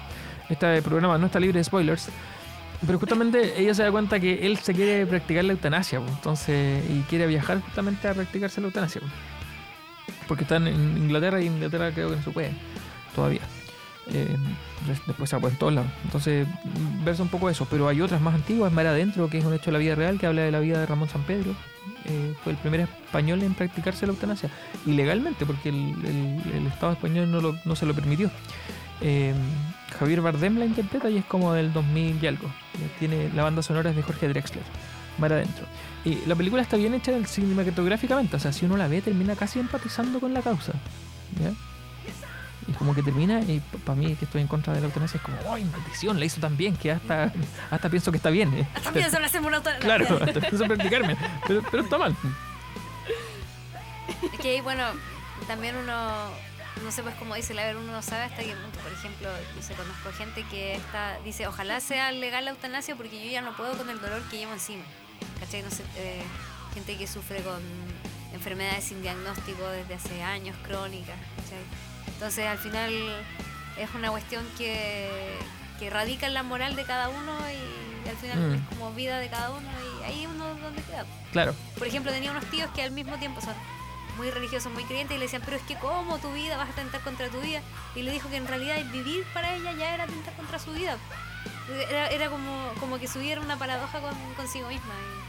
[0.50, 2.08] Este programa no está libre de spoilers.
[2.86, 6.00] Pero justamente ella se da cuenta que él se quiere practicar la eutanasia.
[6.00, 6.08] po.
[6.08, 9.02] Entonces, y quiere viajar justamente a practicarse la eutanasia.
[9.02, 9.08] po.
[10.28, 12.52] Porque están en Inglaterra y Inglaterra creo que no se puede
[13.16, 13.42] todavía.
[14.08, 14.36] Eh,
[14.88, 15.90] des- después se en todos lados.
[16.04, 16.48] Entonces,
[17.04, 17.68] verse un poco eso.
[17.70, 20.20] Pero hay otras más antiguas, Mar Adentro, que es un hecho de la vida real,
[20.20, 21.52] que habla de la vida de Ramón San Pedro.
[22.06, 24.50] Eh, fue el primer español en practicarse la eutanasia.
[24.86, 28.30] Ilegalmente, porque el, el- el Estado español no, lo- no se lo permitió.
[29.02, 29.34] Eh,
[30.00, 32.46] Javier Bardem la interpreta y es como del 2000 y algo.
[32.48, 34.64] Eh, Tiene la banda sonora es de Jorge Drexler.
[35.18, 35.66] Mar Adentro.
[36.06, 38.36] Y la película está bien hecha cinematográficamente.
[38.36, 40.74] O sea, si uno la ve, termina casi empatizando con la causa.
[41.42, 41.52] ¿ya?
[42.68, 45.24] Y como que termina, y para mí que estoy en contra de la eutanasia, es
[45.24, 46.20] como, ¡ay, maldición!
[46.20, 47.32] La hizo tan bien que hasta,
[47.72, 48.54] hasta pienso que está bien.
[48.56, 48.68] ¿eh?
[48.76, 51.18] Hasta pienso en hacerme una auto- Claro, hasta pienso practicarme.
[51.48, 52.16] Pero, pero está mal.
[54.34, 54.84] Es que bueno,
[55.48, 56.30] también uno,
[56.84, 59.30] no sé, pues como dice la ver, uno no sabe hasta qué punto, por ejemplo,
[59.56, 63.42] yo sé, conozco gente que está, dice, ojalá sea legal la eutanasia porque yo ya
[63.42, 64.84] no puedo con el dolor que llevo encima.
[65.40, 65.62] ¿Cachai?
[65.64, 66.22] No sé, eh,
[66.74, 67.62] gente que sufre con
[68.34, 71.60] enfermedades sin diagnóstico desde hace años, crónicas, ¿cachai?
[72.08, 72.92] Entonces, al final
[73.78, 75.38] es una cuestión que,
[75.80, 78.54] que radica en la moral de cada uno y al final Mm.
[78.54, 79.68] es como vida de cada uno
[80.00, 81.06] y ahí uno donde queda.
[81.32, 81.56] Claro.
[81.78, 83.54] Por ejemplo, tenía unos tíos que al mismo tiempo son
[84.18, 86.72] muy religiosos, muy creyentes, y le decían, pero es que ¿cómo tu vida vas a
[86.72, 87.62] atentar contra tu vida?
[87.96, 90.98] Y le dijo que en realidad vivir para ella ya era atentar contra su vida.
[91.90, 94.94] Era, era como, como que subiera una paradoja con, consigo misma.
[94.94, 95.25] Y,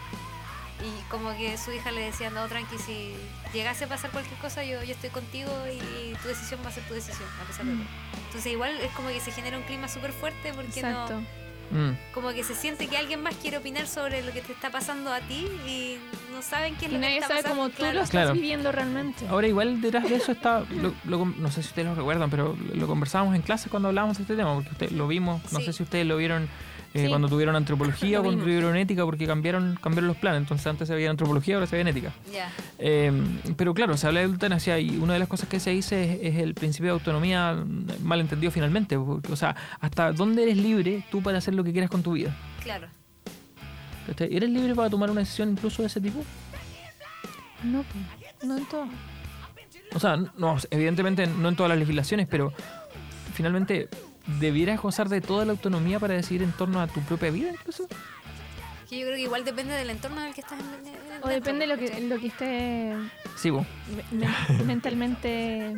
[0.85, 3.15] y como que su hija le decía, no, tranqui, si
[3.55, 6.85] llegase a pasar cualquier cosa, yo, yo estoy contigo y tu decisión va a ser
[6.85, 7.79] tu decisión, a pesar de Mm.
[7.79, 7.89] todo.
[8.27, 11.15] Entonces igual es como que se genera un clima súper fuerte porque Exacto.
[11.21, 11.97] no Mm.
[12.15, 15.13] como que se siente que alguien más quiere opinar sobre lo que te está pasando
[15.13, 15.97] a ti y
[16.33, 17.63] no saben qué es lo que nadie está sabe pasando.
[17.63, 17.95] cómo tú claro.
[17.95, 18.33] lo estás Claro.
[18.35, 19.27] viviendo realmente.
[19.27, 22.57] Ahora igual detrás de eso está, lo- lo no sé si ustedes lo recuerdan, pero
[22.73, 25.65] lo conversábamos en clase cuando hablábamos de este tema, porque usted, lo vimos, no Sí.
[25.65, 26.49] sé si ustedes lo vieron
[26.97, 27.09] eh, Sí.
[27.09, 30.89] cuando tuvieron antropología Lo o cuando tuvieron ética, porque cambiaron, cambiaron los planes, entonces antes
[30.89, 32.13] se veía antropología, ahora se veía ética.
[32.79, 33.13] Eh,
[33.57, 36.35] pero claro, se habla de eutanasia y una de las cosas que se dice es,
[36.35, 40.57] es el principio de autonomía mm, mal entendido finalmente, porque, o sea, hasta dónde eres
[40.57, 42.35] libre tú para hacer lo que quieras con tu vida.
[42.63, 42.89] Claro.
[44.19, 46.23] ¿Eres libre para tomar una decisión incluso de ese tipo?
[47.65, 47.85] No,
[48.45, 48.87] no en todo.
[49.95, 52.53] O sea, no, evidentemente no en todas las legislaciones, pero
[53.35, 53.89] finalmente
[54.27, 57.87] debieras gozar de toda la autonomía para decidir en torno a tu propia vida incluso.
[58.89, 60.59] Que yo creo que igual depende del entorno en el que estás.
[60.61, 62.95] en- en- O depende de lo que, lo que esté
[63.37, 63.67] Sí, vos.
[64.13, 65.71] me- me- mentalmente.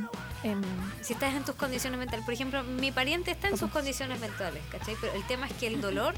[0.42, 0.62] em,
[1.00, 2.24] Si estás en tus condiciones mentales.
[2.24, 4.94] Por ejemplo, mi pariente está en sus condiciones mentales, ¿cachai?
[5.00, 6.14] Pero el tema es que el dolor,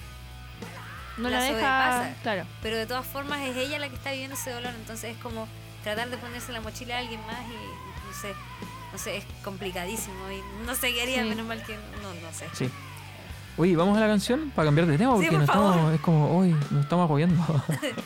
[1.16, 1.52] no La la, deja.
[1.54, 2.14] sobrepasa.
[2.22, 2.44] Claro.
[2.62, 4.72] pero de todas formas es ella la que está viviendo ese dolor.
[4.74, 5.46] Entonces es como
[5.84, 8.34] tratar de ponerse la mochila a alguien más y no sé.
[8.92, 11.28] No sé, es complicadísimo y no sé qué haría, Sí.
[11.28, 12.46] menos mal que no, no sé.
[12.54, 12.70] Sí.
[13.56, 15.70] Oye, vamos a la canción para cambiar de tema, porque Sí, por nos favor.
[15.70, 17.36] estamos, es como, hoy nos estamos apoyando.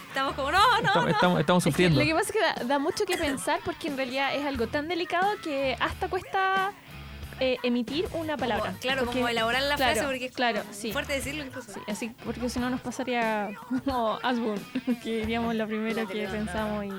[0.09, 1.11] Estamos como, no, no, estamos, no.
[1.11, 2.01] estamos, estamos Es que sufriendo.
[2.01, 4.67] lo que pasa es que da, da mucho que pensar porque en realidad es algo
[4.67, 6.73] tan delicado que hasta cuesta
[7.41, 8.67] eh, emitir una palabra.
[8.67, 10.93] Como- claro, Porque- como elaborar la claro, frase porque es claro, como sí.
[10.93, 11.73] fuerte decirlo incluso.
[11.73, 13.51] Sí, así, porque si no nos pasaría
[13.85, 14.57] como Asbun,
[15.05, 16.97] que iríamos la primera No, que no, pensamos y, No,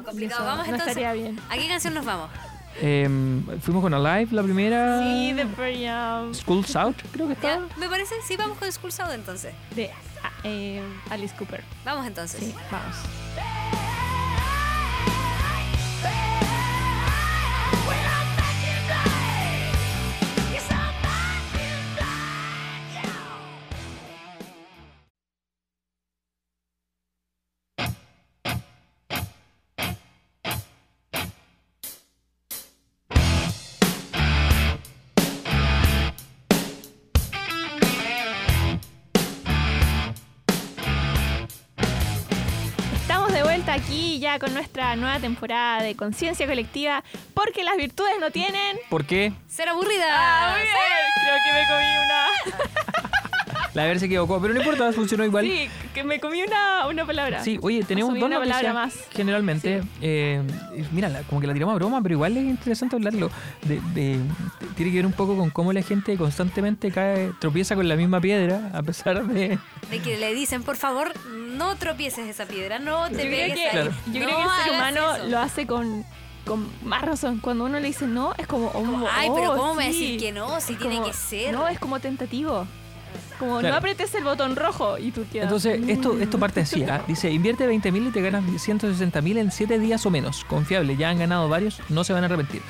[0.00, 0.40] y complicado.
[0.42, 0.88] eso Vamos no entonces.
[0.96, 1.38] estaría bien.
[1.50, 2.30] ¿A qué canción nos vamos?
[2.80, 5.02] Em, fuimos con Alive, la primera.
[5.02, 7.60] Sí, de Pearl Schools Out, creo que está.
[7.76, 8.14] ¿Me parece?
[8.26, 9.54] Sí, vamos con School Sound entonces.
[9.74, 9.90] de
[10.22, 11.62] ah, eh, Alice Cooper.
[11.84, 12.40] Vamos entonces.
[12.40, 12.96] Sí, vamos.
[44.16, 48.78] Aquí ya con nuestra nueva temporada de Conciencia Colectiva porque las virtudes no tienen...
[48.88, 49.32] ¿Por qué?
[49.46, 50.06] Ser aburrida.
[50.08, 50.74] Ah, muy bien.
[51.22, 53.02] Creo que me comí una...
[53.76, 55.44] La ver se equivocó, pero no importa, funcionó igual.
[55.44, 57.44] Sí, que me comí una, una palabra.
[57.44, 58.94] Sí, oye, tenemos dos una noticias palabra más.
[59.12, 59.82] generalmente.
[60.00, 60.42] eh,
[60.92, 63.30] mira, como que la tiramos a broma, pero igual es interesante hablarlo.
[63.62, 64.18] De, de-
[64.76, 68.20] tiene que ver un poco con cómo la gente constantemente cae, tropieza con la misma
[68.20, 69.58] piedra, a pesar de...
[69.90, 71.12] De que le dicen, por favor,
[71.56, 73.70] no tropieces esa piedra, no te Yo creo pegues que, ahí.
[73.72, 73.90] Claro.
[74.12, 75.26] yo No creo que el ser humano eso.
[75.28, 76.04] lo hace con,
[76.46, 77.40] con más razón.
[77.40, 78.68] Cuando uno le dice no, es como...
[78.68, 80.00] Oh, Ay, pero oh, ¿cómo me sí.
[80.00, 80.60] decir que no?
[80.60, 81.52] Si Es tiene como- que ser.
[81.54, 82.66] No, es como tentativo.
[83.38, 83.74] Como Claro.
[83.74, 85.44] no apretes el botón rojo y tú quedas...
[85.44, 87.02] Entonces, esto, esto parte así, ¿ah?
[87.08, 90.44] Dice, invierte 20.000 y te ganas 160.000 en 7 días o menos.
[90.44, 92.62] Confiable, ya han ganado varios, no se van a arrepentir.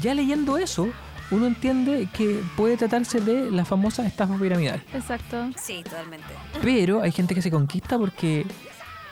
[0.00, 0.88] Ya leyendo eso,
[1.32, 4.80] uno entiende que puede tratarse de la famosa estafa piramidal.
[4.94, 5.48] Exacto.
[5.60, 6.26] Sí, totalmente.
[6.62, 8.46] Pero hay gente que se conquista porque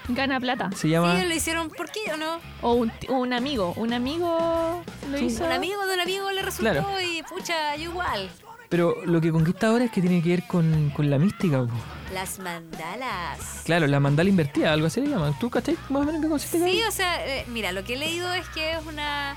[0.09, 0.71] Gana plata.
[0.77, 1.19] se llama...
[1.21, 2.39] Sí, lo hicieron, ¿por qué yo no?
[2.63, 3.73] O un, amigo.
[3.77, 5.25] Un amigo lo Sí.
[5.25, 5.45] hizo.
[5.45, 6.87] Un amigo de un amigo le resultó Claro.
[7.01, 8.31] y pucha, yo igual.
[8.69, 11.61] Pero lo que conquista ahora es que tiene que ver con, con la mística.
[11.61, 11.69] po.
[12.13, 13.63] Las mandalas.
[13.65, 15.39] Claro, la mandala invertida, algo así le llaman.
[15.39, 16.59] ¿Tú cachai más o menos en qué consiste?
[16.59, 19.37] Sí, o sea, eh, mira, lo que he leído es que es una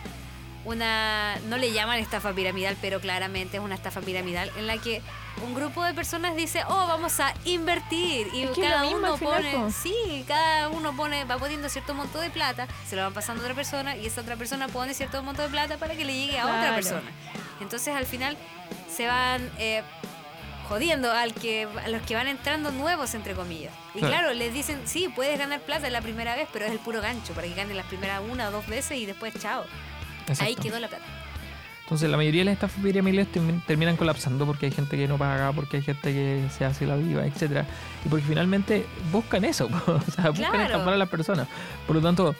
[0.65, 5.01] una no le llaman estafa piramidal, pero claramente es una estafa piramidal en la que
[5.45, 9.35] un grupo de personas dice, "Oh, vamos a invertir" y Es que cada uno final,
[9.35, 9.71] pone, po.
[9.71, 13.45] sí, cada uno pone va poniendo cierto monto de plata, se lo van pasando a
[13.45, 16.37] otra persona y esa otra persona pone cierto monto de plata para que le llegue
[16.37, 17.01] a otra persona.
[17.61, 18.37] Entonces, al final
[18.89, 19.81] se van eh,
[20.67, 24.33] jodiendo al que a los que van entrando nuevos entre comillas y Claro.
[24.33, 27.47] les dicen sí puedes ganar plata la primera vez pero es el puro gancho para
[27.47, 29.63] que ganen las primeras una o dos veces y después chao
[30.27, 30.43] Exacto.
[30.43, 31.05] ahí quedó la plata
[31.83, 35.17] Entonces, la mayoría de las estafas piramidales termi- terminan colapsando porque hay gente que no
[35.17, 37.65] paga, porque hay gente que se hace la viva, etcétera
[38.05, 40.63] Y porque finalmente buscan eso, o sea, buscan Claro.
[40.65, 41.47] estafar a las personas.
[41.85, 42.35] Por lo tanto,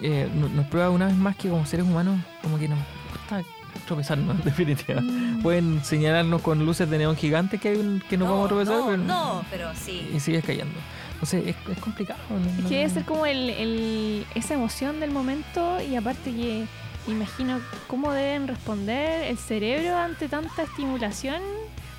[0.00, 2.78] eh, no- nos prueba una vez más que como seres humanos, como que nos
[3.12, 3.42] gusta
[3.86, 5.00] tropezarnos, en definitiva.
[5.00, 5.42] Mm.
[5.42, 8.48] Pueden señalarnos con luces de neón gigantes que, hay un- que nos no, vamos a
[8.48, 8.76] tropezar.
[8.76, 10.10] no, pero- no, pero sí.
[10.14, 10.74] Y sigues cayendo.
[11.14, 12.20] Entonces es, es complicado.
[12.28, 12.36] ¿no?
[12.36, 16.66] Es No- que debe ser como el, el- esa emoción del momento y aparte que
[17.08, 21.40] imagino cómo deben responder el cerebro ante tanta estimulación.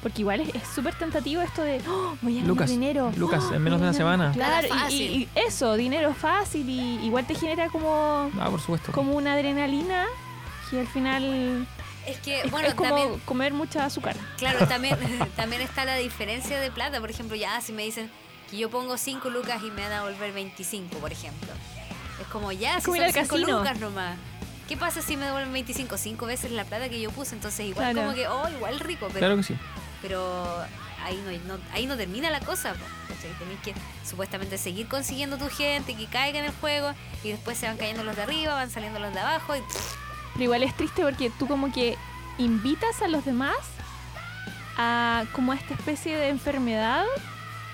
[0.04, 3.12] Porque igual es es súper tentativo esto de "Oh, voy a Lucas, dinero.
[3.17, 4.32] Lucas, ¡Oh, en menos de una ganar".
[4.32, 4.32] semana.
[4.32, 8.91] Claro, y- y eso, dinero fácil y igual te genera como, Ah, por supuesto.
[8.91, 10.06] como una adrenalina
[10.69, 11.67] que al final
[12.06, 14.15] Es que, es, bueno, es como también, comer mucha azúcar.
[14.38, 14.97] claro, también,
[15.36, 16.99] también está la diferencia de plata.
[16.99, 18.10] Por ejemplo, ya si me dicen
[18.49, 21.49] que yo pongo 5 lucas y me van a devolver 25, por ejemplo.
[22.21, 23.58] Es como, ya, Es si son al 5 casino.
[23.60, 24.17] lucas nomás.
[24.67, 25.97] ¿Qué pasa si me devuelven 25?
[25.97, 28.08] Cinco veces la plata que yo puse, entonces igual Claro.
[28.08, 29.56] como que, oh, igual rico, pero, Claro que sí.
[30.01, 30.45] pero
[31.06, 32.73] ahí no, no- ahí no termina la cosa.
[33.39, 33.73] Tenés que
[34.08, 36.91] supuestamente seguir consiguiendo tu gente, que caiga en el juego,
[37.23, 39.60] y después se van cayendo los de arriba, van saliendo los de abajo, y
[40.38, 41.97] Pero igual es triste porque tú como que
[42.38, 43.58] invitas a los demás
[44.78, 47.06] a como a esta especie de enfermedad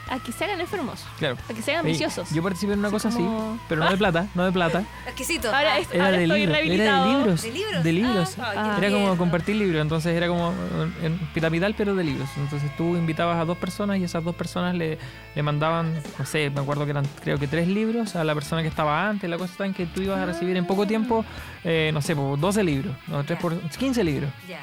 [0.09, 1.37] a que se hagan enfermos, Claro.
[1.49, 2.29] a que se hagan viciosos.
[2.31, 4.83] Yo participé en una Así cosa como- así, pero no de plata, no de plata.
[5.07, 5.47] exquisito.
[5.47, 7.41] Ahora Ah, es- Era Ahora de estoy libros, era de libros.
[7.41, 7.83] ¿De libros?
[7.83, 8.35] De libros.
[8.39, 8.75] Ah, Ah.
[8.77, 10.53] Era como compartir libros, entonces era como
[11.01, 12.29] en- en piramidal, pero de libros.
[12.37, 14.97] Entonces tú invitabas a dos personas y esas dos personas le,
[15.35, 18.61] le mandaban, no sé, me acuerdo que eran creo que tres libros a la persona
[18.61, 19.29] que estaba antes.
[19.29, 21.25] La cosa está en que tú ibas a recibir en poco tiempo,
[21.63, 24.29] eh, no sé, po, 12 libros, no, 3 por, 15 libros.
[24.47, 24.59] Ya.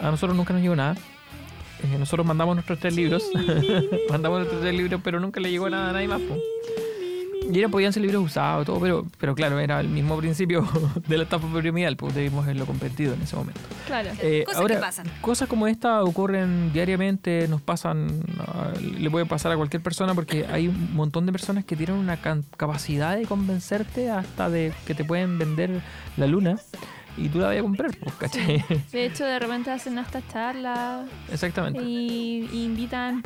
[0.00, 0.96] A nosotros nunca nos llegó nada.
[1.84, 3.24] Eh, nosotros mandamos nuestros tres libros.
[4.10, 6.20] mandamos nuestros tres libros, pero nunca le llegó nada a nadie más.
[6.20, 6.36] po.
[7.52, 10.66] Y eran, podían ser libros usados, todo, pero, pero claro, era el mismo principio
[11.06, 13.60] de la etapa piramidal, pues debimos haberlo convertido en ese momento.
[13.86, 14.08] Claro.
[14.22, 15.06] Eh, Cosas ahora, que pasan.
[15.20, 20.46] cosas como esta ocurren diariamente, nos pasan, ah, le puede pasar a cualquier persona porque
[20.50, 24.94] hay un montón de personas que tienen una can- capacidad de convencerte hasta de que
[24.94, 25.82] te pueden vender
[26.16, 26.56] la luna
[27.16, 28.64] y tú la vas a comprar, pues, ¿cachai?
[28.92, 31.80] De hecho, de repente hacen hasta charlas Exactamente.
[31.82, 33.22] y, y invitan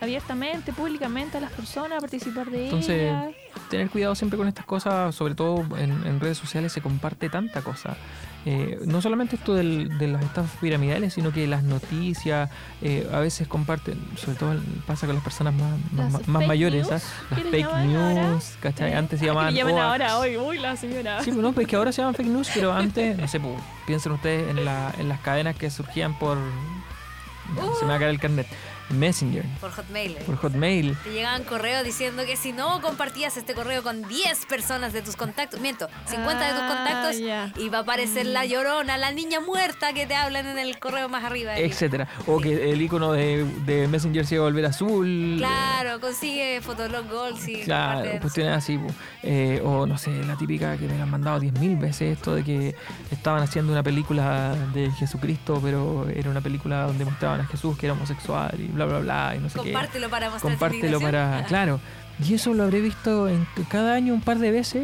[0.00, 3.26] abiertamente, públicamente a las personas a participar de Entonces, ellas.
[3.70, 7.62] tener cuidado siempre con estas cosas, sobre todo en, en redes sociales se comparte tanta
[7.62, 7.96] cosa.
[8.46, 12.48] Eh, no solamente esto del- de las estafas piramidales, sino que las noticias
[12.80, 14.54] eh, a veces comparten, sobre todo
[14.86, 15.72] pasa con las personas más,
[16.12, 17.24] Las más mayores, news, ¿ah?
[17.30, 18.94] las ¿qué le fake news, ¿cachai?
[18.94, 19.54] Antes se ah, que llamaban...
[19.54, 21.22] llaman ahora hoy, uy, la señora.
[21.22, 23.54] Sí, no, pues es que ahora se llaman fake news, pero antes, no sé, pues,
[23.86, 26.38] piensen ustedes en, la, en las cadenas que surgían por...
[26.38, 28.46] no, se me va a caer el carnet.
[28.90, 30.12] Messenger, Por Hotmail.
[30.16, 30.22] eh.
[30.26, 30.96] por Hotmail.
[31.04, 35.16] Te llegaban correos diciendo que si no compartías este correo con 10 personas de tus
[35.16, 37.52] contactos, miento, 50 de tus Ah, contactos, ya.
[37.58, 41.24] iba a aparecer la llorona, la niña muerta que te hablan en el correo más
[41.24, 41.56] arriba.
[41.58, 42.08] etcétera.
[42.26, 45.34] O que el icono de, de Messenger se iba a volver azul.
[45.38, 48.78] Claro, consigue Fotolog Gold si Claro, cuestiones así.
[48.78, 48.86] po.
[49.22, 52.74] Eh, o no sé, la típica que me han mandado 10.000 veces, esto de que
[53.10, 57.86] estaban haciendo una película de Jesucristo, pero era una película donde mostraban a Jesús que
[57.86, 59.72] era homosexual y bla, bla, bla, y no sé qué.
[59.72, 61.44] Compártelo para mostrar Compártelo para.
[61.46, 61.80] Claro.
[62.26, 64.82] Y eso lo habré visto en cada año un par de veces,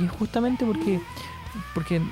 [0.00, 1.00] y es justamente porque,
[1.74, 2.02] porque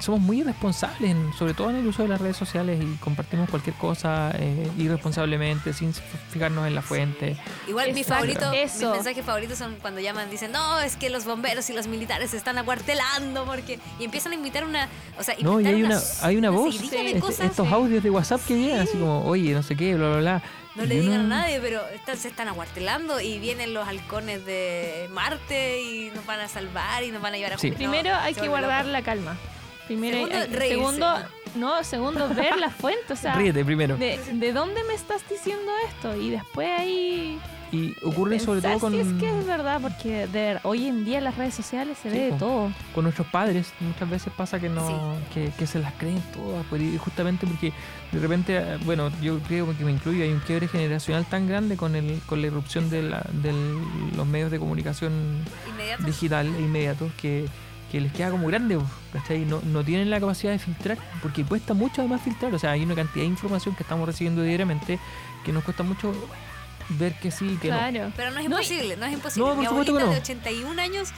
[0.00, 3.48] somos muy irresponsables, en- sobre todo en el uso de las redes sociales, y compartimos
[3.50, 5.92] cualquier cosa eh, irresponsablemente, sin
[6.30, 7.36] fijarnos en la fuente.
[7.68, 8.86] Igual mi favorito, Eso.
[8.88, 12.30] mis mensajes favoritos son cuando llaman, dicen, no, es que los bomberos y los militares
[12.30, 13.78] se están acuartelando porque...
[14.00, 14.88] Y empiezan a invitar una...
[15.18, 17.74] O sea, No, y hay una, hay una voz, seguidilla de este- cosas, estos sí.
[17.74, 20.42] audios de WhatsApp que llegan así como, oye, no sé qué, bla, bla, bla.
[20.80, 25.08] No le digan a nadie, pero están- se están acuartelando y vienen los halcones de
[25.12, 27.70] Marte y nos van a salvar y nos van a llevar a Sí.
[27.72, 28.92] Primero hay que guardar loco.
[28.92, 29.36] la calma.
[29.86, 30.68] Primero, Segundo, hay- reírse.
[30.68, 31.18] segundo,
[31.56, 33.96] no, segundo, ver la fuente, o sea, Ríete primero.
[33.96, 36.16] de, de dónde me estás diciendo esto?
[36.16, 37.40] Y después ahí
[37.72, 41.18] Y ocurre sobre todo con, si es que es verdad, porque de hoy en día
[41.18, 42.72] en las redes sociales se Sí, ve de todo.
[42.94, 43.72] con nuestros padres.
[43.78, 46.66] Muchas veces pasa que no que, que se las creen todas.
[46.68, 47.72] pues, y justamente porque
[48.10, 51.94] de repente, bueno, yo creo que me incluyo, hay un quiebre generacional tan grande con,
[51.94, 53.52] el, con la irrupción de, la, de
[54.16, 55.12] los medios de comunicación
[55.68, 56.02] Inmediato.
[56.02, 57.46] digital e inmediatos que,
[57.92, 58.78] que les queda como grande,
[59.12, 59.44] ¿cachai?
[59.44, 62.82] No, no tienen la capacidad de filtrar, porque cuesta mucho además filtrar, o sea, hay
[62.82, 64.98] una cantidad de información que estamos recibiendo diariamente
[65.44, 66.12] que nos cuesta mucho
[66.98, 67.78] ver que sí, que no.
[67.78, 68.12] Claro.
[68.16, 69.48] Pero no es No, y- imposible, no es imposible.
[69.48, 70.12] No, por Mi supuesto abuelita que no.
[70.12, 71.08] de 81 años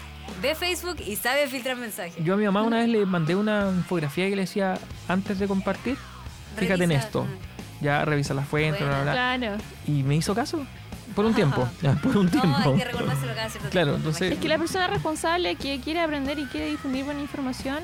[0.40, 2.22] ve Facebook y sabe filtrar mensajes.
[2.24, 5.48] Yo a mi mamá una vez le mandé una infografía que le decía, antes de
[5.48, 5.96] compartir,
[6.56, 7.24] fíjate en esto.
[7.24, 7.84] mm.
[7.84, 9.12] ya revisa la fuente, bla, bla, bla.
[9.12, 9.56] Claro.
[9.86, 10.64] Y me hizo caso,
[11.16, 12.48] por un tiempo, ya, por un tiempo.
[12.48, 15.80] No, hay que recordárselo cada cierto Claro, tiempo, entonces- Es que la persona responsable que
[15.80, 17.78] quiere aprender y quiere difundir buena información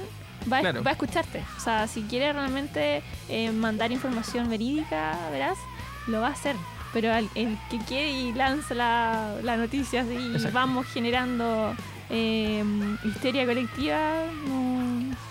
[0.51, 0.83] va, Claro.
[0.85, 1.43] va a escucharte.
[1.57, 5.59] O sea, si quiere realmente eh, mandar información verídica, verás,
[6.07, 6.55] lo va a hacer.
[7.01, 11.73] Pero el que quiere y lanza la, la noticia así y vamos generando
[12.11, 12.65] eh,
[13.05, 14.25] histeria colectiva,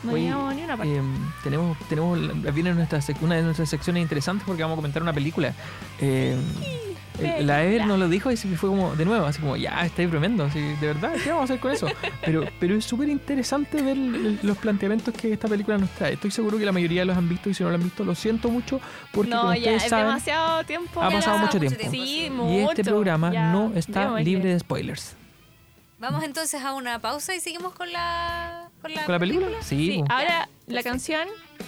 [0.03, 0.95] no, llegamos ni una parte.
[0.95, 1.01] Eh,
[1.43, 2.17] tenemos, tenemos,
[2.53, 5.53] viene nuestra una de nuestras secciones interesantes porque vamos a comentar una película.
[5.99, 6.76] Eh, el-
[7.41, 10.07] la Ever nos lo dijo y se fue como de nuevo, así como, ya, está
[10.07, 11.87] tremendo, así, de verdad, ¿qué vamos a hacer con eso?
[12.23, 16.13] Pero, pero es súper interesante ver los planteamientos que esta película nos trae.
[16.13, 18.15] Estoy seguro que la mayoría los han visto y si no lo han visto, lo
[18.15, 18.79] siento mucho
[19.11, 21.01] porque no, como ya ustedes es saben, demasiado tiempo.
[21.01, 21.79] ha pasado mucho tiempo.
[21.79, 22.29] Sí, sí.
[22.29, 22.51] mucho.
[22.51, 25.15] y este programa Ya, no está libre de spoilers.
[25.99, 29.47] Vamos entonces a una pausa y seguimos con la, con la, ¿Con la película?
[29.61, 29.93] Sí.
[29.93, 30.13] Sí, po.
[30.13, 31.27] ahora la canción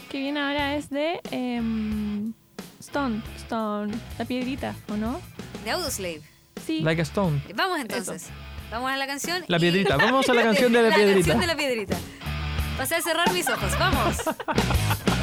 [0.09, 2.33] que viene ahora es de em,
[2.79, 5.19] Stone, Stone, la piedrita, ¿o no?
[5.63, 6.21] De Audioslave.
[6.65, 6.79] Sí.
[6.81, 7.41] Like a Stone.
[7.55, 8.27] Vamos entonces.
[8.71, 9.43] Vamos a la canción.
[9.47, 9.97] La y- piedrita.
[9.97, 11.15] Vamos a la canción de la piedrita.
[11.15, 11.97] canción de la piedrita.
[12.77, 13.77] Pasé a cerrar mis ojos.
[13.77, 14.17] Vamos.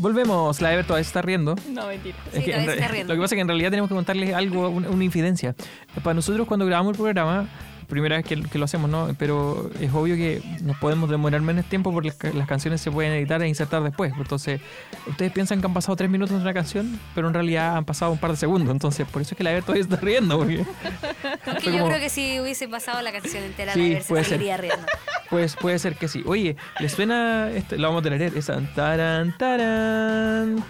[0.00, 1.54] Volvemos, la Ever todavía se está riendo.
[1.68, 2.16] No, mentira.
[2.32, 3.12] Sí, todavía se está riendo.
[3.12, 5.54] lo que pasa es que en realidad tenemos que contarles algo, una, una infidencia.
[6.02, 7.46] Para nosotros cuando grabamos el programa,
[7.90, 9.14] primera vez que, que lo hacemos, ¿no?
[9.18, 12.90] Pero es obvio que nos podemos demorar menos tiempo porque las, ca- las canciones se
[12.90, 14.12] pueden editar e insertar después.
[14.16, 14.60] Entonces,
[15.06, 18.12] ustedes piensan que han pasado tres minutos de una canción, pero en realidad han pasado
[18.12, 18.70] un par de segundos.
[18.70, 20.38] Entonces, por eso es que la Ever todavía está riendo.
[20.38, 20.56] Porque,
[21.64, 24.24] yo como- creo que si hubiese pasado la canción entera, Sí, la Ever se puede
[24.24, 24.32] ser.
[24.34, 24.86] seguiría riendo.
[25.30, 26.22] pues puede ser que sí.
[26.26, 27.50] Oye, ¿les suena?
[27.50, 28.20] Este, lo vamos a tener.
[28.36, 28.60] Esa.
[28.74, 30.64] Taran, taran,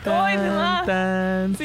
[1.57, 1.65] Sí.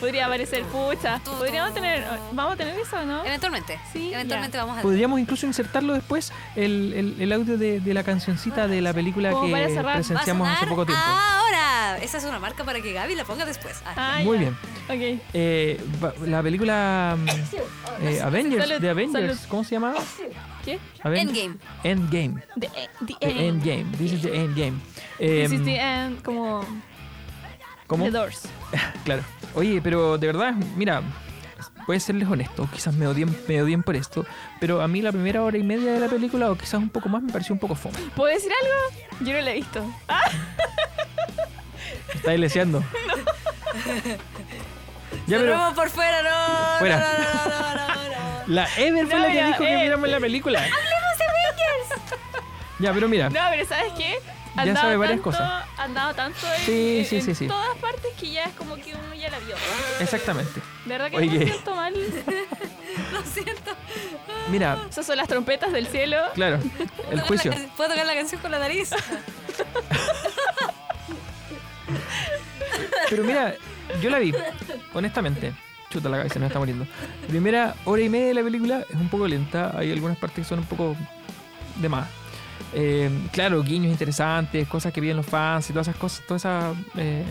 [0.00, 1.18] Podría aparecer pucha.
[1.24, 2.04] Podríamos tener.
[2.32, 3.24] ¿Vamos a tener eso, no?
[3.24, 3.78] Eventualmente.
[3.92, 8.02] Sí, Eventualmente vamos a Podríamos incluso insertarlo después, el, el, el audio de, de la
[8.02, 11.02] cancioncita de la película que presenciamos hace poco tiempo.
[11.04, 11.98] Ahora.
[12.02, 13.80] Esa es una marca para que Gaby la ponga después.
[13.84, 14.56] Ah, Ah, Muy bien.
[14.88, 15.20] Ok.
[15.32, 15.80] Eh,
[16.26, 17.28] la película mm,
[18.06, 19.48] eh, Avengers, Salud, de Avengers, salud.
[19.48, 19.98] ¿cómo se llamaba?
[20.64, 20.78] ¿Qué?
[21.04, 21.56] Endgame.
[21.84, 22.42] Endgame.
[22.58, 22.68] The,
[23.06, 23.40] the The end.
[23.66, 23.96] Endgame.
[23.98, 24.80] This is the Endgame.
[25.18, 26.64] This is the end, como
[27.86, 28.04] ¿Cómo?
[28.04, 28.42] The Doors.
[29.04, 29.22] Claro.
[29.54, 31.02] Oye, pero de verdad, mira,
[31.86, 34.26] puede serles honesto, quizás me odien, me odien por esto,
[34.60, 37.08] pero a mí la primera hora y media de la película, o quizás un poco
[37.08, 37.96] más, me pareció un poco fome.
[38.14, 39.04] ¿Puedo decir algo?
[39.20, 39.84] Yo no la he visto.
[40.08, 40.20] Ah,
[42.08, 42.82] Me Está deseando.
[45.26, 46.78] Ya, pero por fuera, no.
[46.78, 46.98] Fuera.
[46.98, 48.54] No, no, no, no, no, no.
[48.54, 50.58] la Ever fue No, la que dijo que viéramos la película.
[50.60, 52.20] ¡Hablemos de Avengers!
[52.78, 54.18] Ya, pero mira, no, pero ¿sabes qué?
[54.56, 55.64] Ya Han sabe dado varias tanto, cosas.
[55.78, 57.46] Han dado tanto en, Sí, en- sí, sí, en sí.
[57.48, 59.54] todas partes que ya es como que uno ya la vio.
[60.00, 60.60] exactamente.
[60.84, 61.38] De verdad que Oye.
[61.38, 61.94] me siento mal.
[63.12, 63.72] Lo siento.
[64.50, 66.16] Mira, Esas son las trompetas del cielo.
[66.34, 67.52] claro, el ¿Puedo tocar la juicio.
[67.76, 68.90] ¿Puedo tocar la canción con la nariz?
[73.10, 73.54] Pero mira,
[74.02, 74.34] yo la vi,
[74.94, 75.52] honestamente.
[75.90, 76.86] Chuta, la cabeza me está muriendo.
[77.28, 79.72] Primera hora y media de la película es un poco lenta.
[79.78, 80.96] Hay algunas partes que son un poco
[81.76, 82.08] de más.
[82.72, 86.76] Eh, claro, guiños interesantes, cosas que piden los fans y todas esas cosas, todas esas
[86.96, 87.24] eh,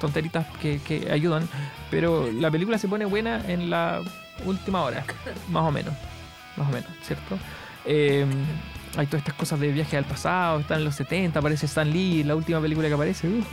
[0.00, 1.48] tonteritas que, que ayudan.
[1.90, 4.00] Pero la película se pone buena en la
[4.44, 5.04] última hora,
[5.50, 5.94] más o menos.
[6.56, 7.38] Más o menos, ¿cierto?
[7.84, 8.26] Eh,
[8.96, 12.24] hay todas estas cosas de viaje al pasado, están en los 70, aparece Stan Lee,
[12.24, 13.28] la última película que aparece.
[13.28, 13.44] uh,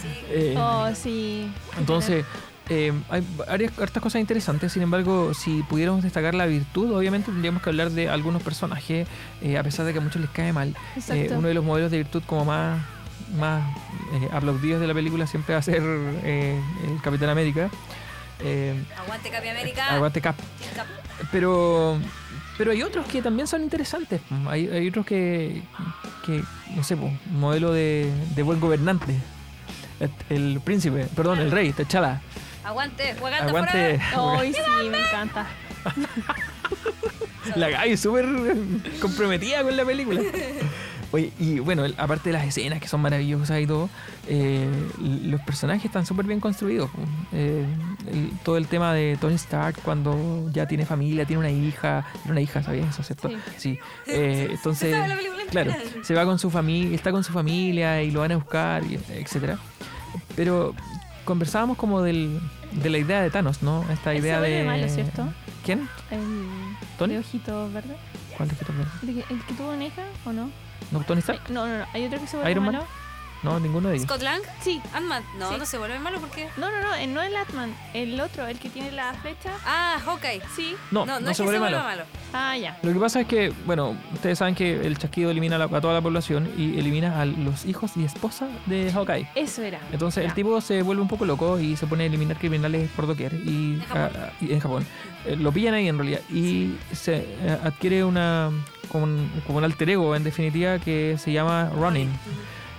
[0.00, 0.08] Sí.
[0.28, 1.50] eh, Oh, sí.
[1.78, 2.24] entonces,
[2.68, 4.72] eh, hay varias hartas cosas interesantes.
[4.72, 9.06] Sin embargo, si pudiéramos destacar la virtud, obviamente tendríamos que hablar de algunos personajes,
[9.42, 10.74] eh, a pesar de que a muchos les cae mal.
[11.10, 12.80] Eh, uno de los modelos de virtud como más,
[13.38, 13.62] más
[14.14, 17.70] eh, aplaudidos de la película siempre va a ser el Capitán América.
[18.98, 19.94] Aguante Capi América.
[19.94, 20.36] aguante Cap.
[20.74, 20.86] Cap.
[21.30, 21.98] Pero
[22.56, 24.20] pero hay otros que también son interesantes.
[24.46, 25.62] Hay, hay otros que,
[26.24, 26.42] que,
[26.76, 29.14] no sé, po, modelo de, de buen gobernante.
[29.98, 32.20] El, el príncipe, perdón, el rey, T'Challa.
[32.64, 33.14] Aguante.
[33.20, 34.00] Wakanda Aguante.
[34.00, 34.00] forever.
[34.40, 35.46] Ay, sí, me encanta.
[37.56, 38.26] La Gaby súper
[39.00, 40.20] comprometida con la película.
[41.12, 43.88] Oye, y bueno, aparte de las escenas que son maravillosas y todo,
[44.26, 44.66] eh,
[44.98, 46.90] los personajes están súper bien construidos.
[47.32, 47.64] Eh,
[48.10, 52.32] el- todo el tema de Tony Stark cuando ya tiene familia, tiene una hija, tiene
[52.32, 53.28] una hija, ¿sabías eso, cierto?
[53.28, 53.38] Sí.
[53.58, 53.78] Sí.
[54.06, 54.96] Eh, entonces,
[55.50, 58.82] claro, se va con su familia, está con su familia y lo van a buscar,
[58.84, 59.58] y etcétera.
[60.34, 60.74] Pero
[61.24, 62.40] conversábamos como del,
[62.72, 63.84] de la idea de Thanos, ¿no?
[63.90, 64.64] Esta idea de...
[64.64, 65.26] malo, ¿cierto?
[65.64, 65.88] ¿Quién?
[66.10, 66.20] El
[66.98, 67.14] ¿Tony?
[67.14, 67.96] de ojitos verdes.
[68.36, 68.86] ¿Cuál de estos dos?
[69.02, 70.50] ¿El que, tuvo una hija o no?
[70.90, 71.40] ¿No, Tony Stark?
[71.50, 71.84] no, no, no.
[71.92, 72.80] ¿Hay otro que se vuelve ¿Iron Man?
[73.44, 74.06] No, ninguno de ellos.
[74.08, 74.40] Scott Lang.
[74.62, 74.80] Sí.
[74.94, 75.22] Ant-Man.
[75.38, 75.56] No, Sí.
[75.58, 76.48] no se vuelve malo porque.
[76.56, 76.94] No, no, no.
[76.94, 77.74] eh, No el Atman.
[77.92, 79.50] El otro, el que tiene la flecha.
[79.66, 80.40] Ah, Hawkeye.
[80.56, 80.74] Sí.
[80.90, 82.04] No, no, no, no es se que vuelve se vuelva malo.
[82.04, 82.10] malo.
[82.32, 82.78] Ah, ya.
[82.82, 85.94] Lo que pasa es que, bueno, ustedes saben que el chasquido elimina la- a toda
[85.94, 89.28] la población y elimina a los hijos y esposa de Hawkeye.
[89.34, 89.78] Eso era.
[89.92, 90.28] Entonces Ya.
[90.30, 93.34] el tipo se vuelve un poco loco y se pone a eliminar criminales por doquier
[93.34, 94.10] y, En Japón.
[94.16, 94.86] ah, y en Japón.
[95.26, 98.50] Eh, lo pillan ahí en realidad y se eh, adquiere una
[98.90, 102.08] como un, como un alter ego en definitiva que se llama Running.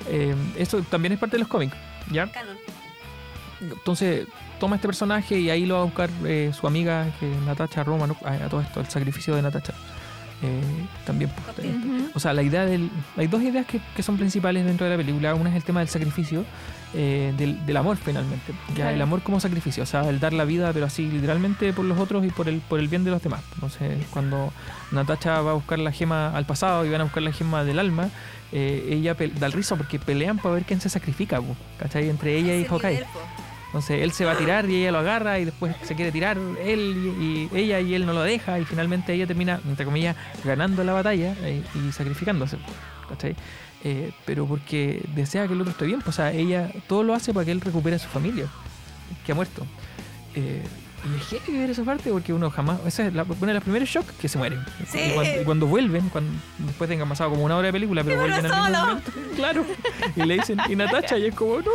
[0.09, 1.75] Eh, eso también es parte de los cómics,
[2.11, 2.27] ¿ya?
[2.27, 2.57] Canon.
[3.61, 4.27] Entonces
[4.59, 7.83] toma este personaje y ahí lo va a buscar eh, su amiga, que es Natacha
[7.83, 9.73] Romanoff, a, a todo esto, el sacrificio de Natacha.
[10.41, 10.61] Eh,
[11.05, 14.65] también, pues, eh, o sea, la idea del, hay dos ideas que, que son principales
[14.65, 15.33] dentro de la película.
[15.33, 16.45] Una es el tema del sacrificio,
[16.95, 18.53] eh, del, del amor finalmente.
[18.69, 18.95] Ya, Claro.
[18.95, 21.99] el amor como sacrificio, o sea, el dar la vida, pero así literalmente por los
[21.99, 23.41] otros y por el, por el bien de los demás.
[23.55, 24.51] Entonces, cuando
[24.91, 27.79] Natacha va a buscar la gema al pasado y van a buscar la gema del
[27.79, 28.09] alma,
[28.51, 31.41] eh, ella da el risa porque pelean para ver quién se sacrifica,
[31.79, 32.09] ¿cachai?
[32.09, 32.91] Entre ella y Ese Hawkeye.
[32.91, 33.07] nivel.
[33.67, 36.37] Entonces él se va a tirar y ella lo agarra y después se quiere tirar
[36.63, 40.15] él y, y ella y él no lo deja y finalmente ella termina, entre comillas,
[40.45, 42.57] ganando la batalla eh, y sacrificándose.
[43.09, 43.35] ¿cachai?
[43.87, 47.13] Eh, pero porque desea que el otro esté bien, pues, o sea, ella todo lo
[47.13, 48.47] hace para que él recupere a su familia,
[49.23, 49.63] que ha muerto.
[50.33, 50.63] Eh,
[51.05, 52.79] y es heavy ver esa parte porque uno jamás.
[52.87, 54.59] Esa es la, una de las primeros shocks que se mueren.
[54.91, 54.97] Sí.
[54.99, 58.19] Y, cuando, y cuando vuelven, cuando después tengan pasado como una hora de película, pero
[58.21, 59.11] vuelven al mismo momento.
[59.35, 59.63] Claro.
[60.15, 61.71] Y le dicen, y Natacha, y es como, no.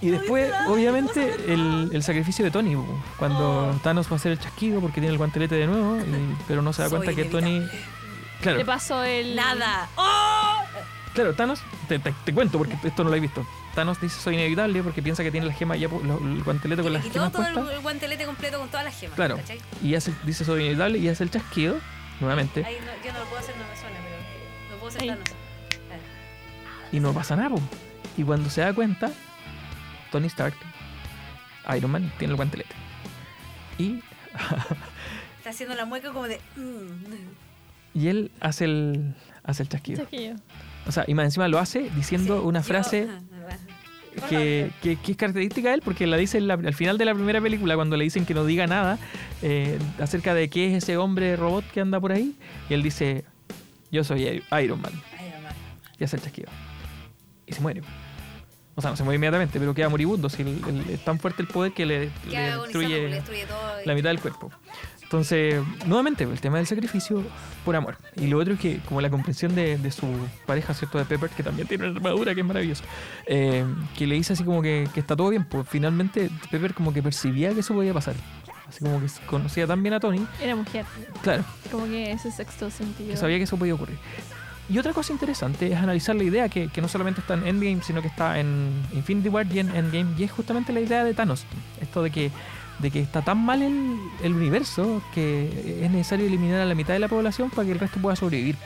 [0.00, 2.86] Y después, obviamente, el, el sacrificio de Tony, po,
[3.18, 6.62] cuando Thanos va a hacer el chasquido porque tiene el guantelete de nuevo, y- pero
[6.62, 7.60] no se da Soy cuenta que Tony.
[8.40, 9.34] Claro, Le pasó el.
[9.36, 9.88] Nada.
[9.96, 10.62] ¡Oh!
[11.14, 13.46] claro, Thanos, te, te- te cuento porque esto no lo he visto.
[13.74, 16.82] Thanos dice soy inevitable porque piensa que tiene la gema ya, pu- lo- el guantelete
[16.82, 17.74] con Le las quitó gemas todo el, puestas.
[17.74, 19.16] el guantelete completo con todas las gemas.
[19.16, 19.36] Claro.
[19.36, 19.58] ¿cachai?
[19.82, 21.76] Y hace, dice soy inevitable y hace el chasquido,
[22.20, 25.08] nuevamente, Ahí no- yo no lo puedo hacer, no me suena, pero lo puedo hacer.
[25.08, 25.28] Thanos.
[26.92, 27.50] y no pasa nada.
[27.50, 27.60] po.
[28.16, 29.10] Y cuando se da cuenta,
[30.12, 30.54] Tony Stark,
[31.76, 32.74] Iron Man, tiene el guantelete.
[33.78, 34.00] Y,
[35.38, 36.40] Está haciendo la mueca como de.
[36.56, 37.47] mm.
[37.98, 40.02] Y él hace el, hace el chasquido.
[40.02, 40.36] Chasquido.
[40.86, 45.12] O sea, y más encima lo hace diciendo Sí, una frase Ah, que, que- que
[45.12, 47.96] es característica de él porque la dice la- al final de la primera película cuando
[47.96, 48.98] le dicen que no diga nada
[49.42, 52.34] eh, acerca de qué es ese hombre robot que anda por ahí
[52.68, 53.24] y él dice
[53.92, 55.50] yo soy Iron Man Ay, mamá.
[56.00, 56.48] y hace el chasquido
[57.46, 57.82] y se muere
[58.74, 61.42] o sea no se muere inmediatamente pero queda moribundo si el- el- es tan fuerte
[61.42, 63.82] el poder que le, le porque le destruye destruye todo.
[63.84, 64.50] y- la mitad del cuerpo
[65.08, 67.22] entonces nuevamente el tema del sacrificio
[67.64, 67.96] por amor.
[68.16, 70.06] Y lo otro es que como la comprensión de, de su
[70.44, 72.84] pareja cierto de Pepper que también tiene una armadura que es maravilloso
[73.26, 73.64] eh,
[73.96, 77.02] que le dice así como que, que está todo bien pues finalmente Pepper como que
[77.02, 78.16] percibía que eso podía pasar.
[78.68, 80.26] Así como que conocía tan bien a Tony.
[80.42, 80.84] Era mujer.
[81.22, 81.42] claro.
[81.70, 83.08] Como que ese sexto sentido.
[83.08, 83.96] que sabía que eso podía ocurrir.
[84.68, 87.80] Y otra cosa interesante es analizar la idea que, que no solamente está en Endgame
[87.82, 91.14] sino que está en Infinity War y en Endgame y es justamente la idea de
[91.14, 91.46] Thanos.
[91.80, 92.30] Esto de que
[92.78, 96.92] de que está tan mal el, el universo que es necesario eliminar a la mitad
[96.94, 98.56] de la población para que el resto pueda sobrevivir.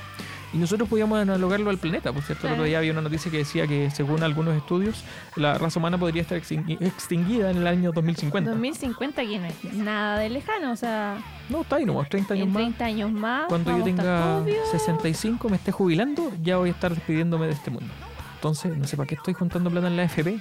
[0.54, 2.46] Y nosotros podíamos analogarlo al planeta, por cierto.
[2.46, 2.68] El otro Claro.
[2.68, 5.02] día había una noticia que decía que, según algunos estudios,
[5.34, 8.50] la raza humana podría estar extingui- extinguida en el año 2050.
[8.50, 11.16] 2050 que no es nada de lejano, o sea,
[11.48, 12.56] No, está ahí nomás, 30 años más.
[12.56, 13.46] 30 años más.
[13.48, 14.70] Cuando yo tenga todos vivos.
[14.72, 17.90] 65, me esté jubilando, ya voy a estar despidiéndome de este mundo.
[18.34, 20.38] Entonces, no sé para qué estoy juntando plata en la FP.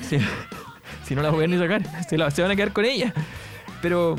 [0.00, 0.16] Si,
[1.04, 3.12] si no la voy a ni sacar, se, la- se van a quedar con ella.
[3.80, 4.16] Pero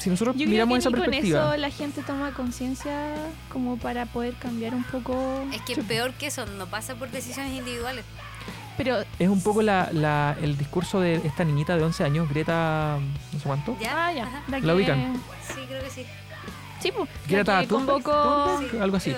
[0.00, 3.14] si nosotros Yo creo miramos que esa ni con perspectiva, eso la gente toma conciencia
[3.50, 5.44] como para poder cambiar un poco.
[5.52, 8.04] Es que peor que eso, no pasa por decisiones individuales.
[8.76, 12.98] Pero es un poco la, la- el discurso de esta niñita de 11 años, Greta,
[13.32, 13.76] no sé cuánto.
[13.80, 14.06] ¿Ya?
[14.08, 14.42] Ah, ya.
[14.48, 15.14] La, La que, ubican.
[15.54, 16.04] Sí, creo que sí.
[16.84, 17.08] Sí, pues.
[17.26, 19.16] Greta La que Thunberg, convocó, algo así.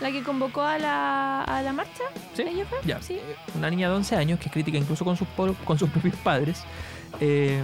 [0.00, 2.04] La que convocó a la, a la marcha.
[2.32, 2.42] ¿Sí?
[2.42, 2.78] ¿Ella fue?
[2.84, 3.02] Ya.
[3.02, 3.18] Sí.
[3.56, 5.26] Una niña de 11 años que es crítica incluso con sus,
[5.64, 6.62] con sus propios padres
[7.20, 7.60] eh,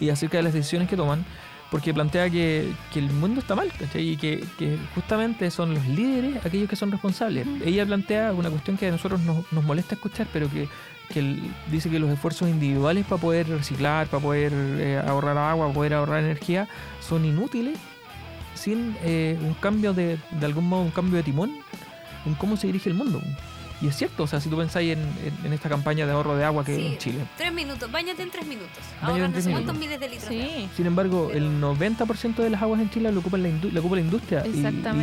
[0.00, 1.26] y acerca de las decisiones que toman,
[1.70, 4.08] porque plantea que, que el mundo está mal, ¿cachai?
[4.12, 7.46] Y que, que justamente son los líderes aquellos que son responsables.
[7.62, 10.70] Ella plantea una cuestión que a nosotros nos, nos molesta escuchar, pero que,
[11.10, 11.38] que
[11.70, 15.92] dice que los esfuerzos individuales para poder reciclar, para poder eh, ahorrar agua, para poder
[15.92, 16.66] ahorrar energía,
[17.00, 17.78] son inútiles
[18.54, 21.52] sin eh, un cambio de, de algún modo, un cambio de timón
[22.26, 23.20] en cómo se dirige el mundo.
[23.82, 26.36] Y es cierto, o sea, si tú pensáis en, en- en esta campaña de ahorro
[26.36, 26.86] de agua que hay Sí.
[26.86, 27.24] en Chile.
[27.38, 28.76] Tres minutos, bañate en tres minutos.
[29.00, 29.98] Ahora no tres sé cuántos minutos.
[29.98, 30.28] miles de litros.
[30.28, 30.68] de.
[30.76, 33.80] Sin embargo, Pero- el 90% de las aguas en Chile lo ocupa la, indu- lo
[33.80, 34.50] ocupa la industria y-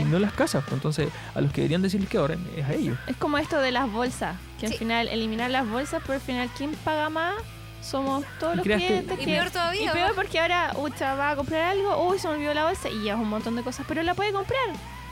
[0.06, 0.64] no las casas.
[0.64, 3.00] pues, Entonces, a los que deberían decirles que ahorren es a ellos.
[3.08, 4.74] Es como esto de las bolsas, que Sí.
[4.74, 7.34] al final eliminar las bolsas, pero al final ¿quién paga más?
[7.82, 9.14] Somos todos Y los clientes.
[9.20, 12.28] Y que- peor todavía, Y peor porque ahora Ucha va a comprar algo, uy, se
[12.28, 14.60] me olvidó la bolsa y llevas un montón de cosas, pero la puede comprar.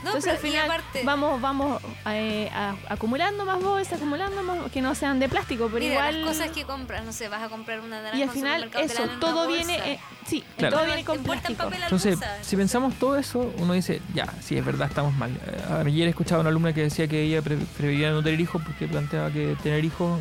[0.04, 4.70] No, Entonces al y final aparte- vamos, vamos eh, a- acumulando más bolsas, acumulando más,
[4.70, 6.20] que no sean de plástico, pero Mira, igual...
[6.24, 9.02] las cosas que compras, no sé, vas a comprar una naranja y al final eso,
[9.18, 10.76] todo viene, eh, sí, Claro.
[10.76, 11.64] todo viene con plástico.
[11.64, 15.30] papel Entonces, si pensamos todo eso, uno dice, ya, sí, es verdad, estamos mal.
[15.30, 18.62] Eh, Ayer escuchaba a una alumna que decía que ella pre- prefería no tener hijos
[18.64, 20.20] porque planteaba que tener hijos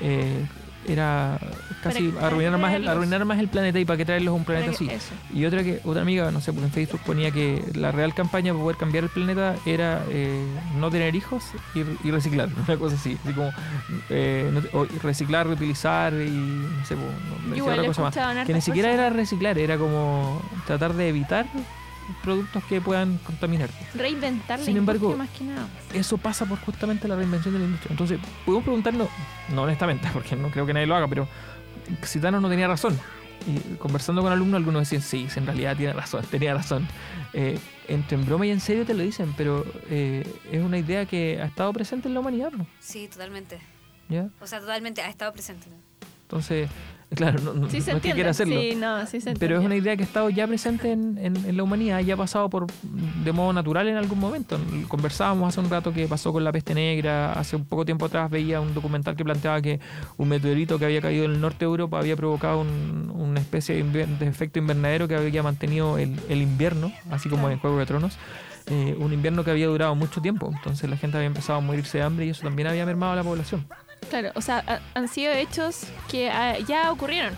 [0.00, 0.44] eh,
[0.88, 1.38] era
[1.82, 4.70] casi arruinar, más el, arruinar más el planeta y para qué traerlos a un planeta
[4.70, 4.88] así.
[4.90, 5.12] eso.
[5.32, 8.52] Y otra que otra amiga, no sé, porque en Facebook ponía que la real campaña
[8.52, 10.44] para poder cambiar el planeta era eh,
[10.78, 13.18] no tener hijos y, y reciclar, una cosa así.
[13.24, 13.50] así como
[14.10, 18.46] eh, no reciclar, reutilizar y no sé, pues, no, otra cosa más.
[18.46, 21.46] Que ni siquiera era reciclar, era como tratar de evitar
[22.22, 23.74] productos que puedan contaminarte.
[23.94, 25.68] Reinventar la Sin embargo, industria más que nada.
[25.92, 27.92] Eso pasa por justamente la reinvención de la industria.
[27.92, 29.08] Entonces, podemos preguntarnos,
[29.50, 31.28] no honestamente, porque no creo que nadie lo haga, pero
[32.02, 32.98] si Thanos no tenía razón.
[33.46, 36.86] Y conversando con alumnos, algunos decían, sí, sí, en realidad tiene razón, tenía razón.
[37.34, 41.04] Eh, entre en broma y en serio te lo dicen, pero eh, es una idea
[41.04, 42.66] que ha estado presente en la humanidad, ¿no?
[42.80, 43.58] Sí, totalmente.
[44.08, 44.28] ¿ya?
[44.40, 45.68] O sea, totalmente ha estado presente.
[45.68, 45.76] ¿no?
[46.22, 46.70] Entonces,
[47.16, 48.14] claro, no, no- Sí se no es que entiende.
[48.14, 48.60] quiera hacerlo.
[48.60, 51.36] Sí, no, sí se Pero es una idea que ha estado ya presente en, en-
[51.36, 52.66] en la humanidad y ha pasado por
[53.24, 54.58] de modo natural en algún momento.
[54.88, 57.32] Conversábamos hace un rato que pasó con la peste negra.
[57.32, 59.80] Hace un poco tiempo atrás veía un documental que planteaba que
[60.16, 63.82] un meteorito que había caído en el norte de Europa había provocado un- una especie
[63.82, 67.86] de, de efecto invernadero que había mantenido el, el invierno, así como en Juego de
[67.86, 68.16] Tronos.
[68.66, 70.50] eh, un invierno que había durado mucho tiempo.
[70.54, 73.16] Entonces la gente había empezado a morirse de hambre y eso también había mermado a
[73.16, 73.66] la población.
[74.14, 77.34] Claro, o sea, ha- han sido hechos que ah, ya ocurrieron.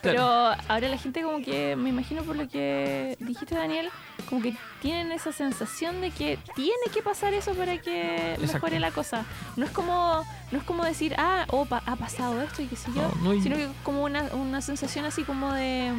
[0.00, 3.88] Pero ahora la gente como que, me imagino por lo que dijiste Daniel,
[4.28, 8.52] como que tienen esa sensación de que tiene que pasar eso para que Exacto.
[8.54, 9.24] mejore la cosa.
[9.56, 12.76] No es como no es como decir, ah, oh, pa- ha pasado esto y qué
[12.76, 15.92] sé yo, No, no hay- sino que como una, una sensación así como de,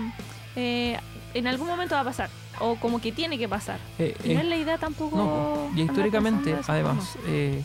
[0.56, 0.98] eh,
[1.34, 2.30] en algún momento va a pasar,
[2.60, 3.80] o como que tiene que pasar.
[4.00, 5.18] Eh, Y no eh, es la idea tampoco...
[5.18, 7.62] No, y históricamente, además, eh,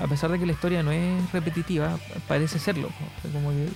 [0.00, 2.88] a pesar de que la historia no es repetitiva, parece serlo.
[3.32, 3.68] Como, que,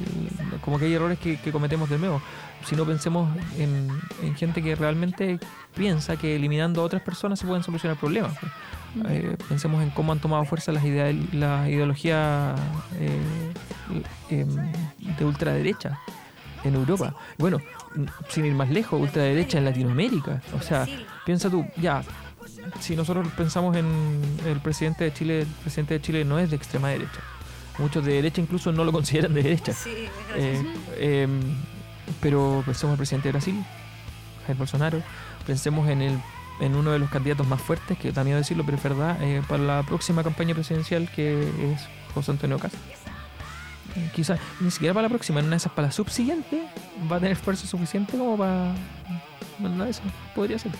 [0.60, 2.20] como que hay errores que, que cometemos de nuevo.
[2.64, 3.88] Si no pensemos en,
[4.22, 5.38] en gente que realmente
[5.74, 8.32] piensa que eliminando a otras personas se pueden solucionar problemas.
[9.08, 12.58] Eh, pensemos en cómo han tomado fuerza las, idea, las ideologías
[12.98, 13.52] eh,
[14.30, 14.72] em,
[15.18, 16.00] de ultraderecha
[16.64, 17.14] en Europa.
[17.38, 17.58] Bueno,
[18.28, 20.42] sin ir más lejos, ultraderecha en Latinoamérica.
[20.58, 20.86] O sea,
[21.24, 22.02] piensa tú, ya,
[22.78, 23.86] si nosotros pensamos en
[24.46, 27.20] el presidente de Chile, el presidente de Chile no es de extrema derecha.
[27.78, 29.72] Muchos de derecha incluso no lo consideran de derecha.
[29.72, 30.62] Sí, Eh,
[30.98, 31.40] em,
[32.20, 33.64] pero pensemos en el presidente de Brasil,
[34.46, 35.02] Jair Bolsonaro.
[35.46, 36.20] Pensemos en el
[36.60, 39.42] en uno de los candidatos más fuertes, que da miedo decirlo, pero es verdad, eh,
[39.48, 42.74] para la próxima campaña presidencial, que es José Antonio Cast.
[44.14, 46.62] Quizás ni siquiera para la próxima, en una de esas, para la subsiguiente,
[47.10, 48.72] va a tener fuerza suficiente como para.
[49.58, 50.02] Bueno, eso
[50.34, 50.70] podría ser.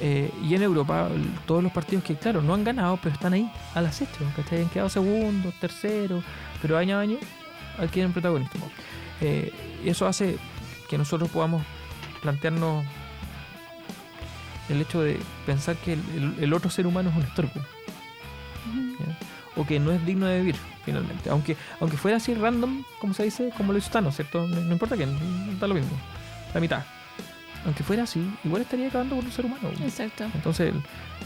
[0.00, 1.08] Eh, y en Europa,
[1.46, 4.62] todos los partidos que, claro, no han ganado, pero están ahí al acecho, ¿cachai?
[4.62, 6.22] Han quedado segundos, terceros,
[6.62, 7.16] pero año a año
[7.78, 8.70] adquieren protagonismo.
[9.20, 9.52] Eh,
[9.84, 10.38] y eso hace
[10.88, 11.62] que nosotros podamos
[12.22, 12.84] plantearnos
[14.68, 17.60] el hecho de pensar que el, el- el otro ser humano es un estorbo
[19.00, 19.18] ¿ya?
[19.60, 23.22] o que no es digno de vivir finalmente aunque aunque fuera así random como se
[23.24, 24.46] dice como lo hizo Thanos ¿cierto?
[24.46, 25.90] no, no importa quién da lo mismo
[26.52, 26.82] la mitad
[27.64, 30.24] aunque fuera así igual estaría acabando con un ser humano Exacto.
[30.34, 30.72] entonces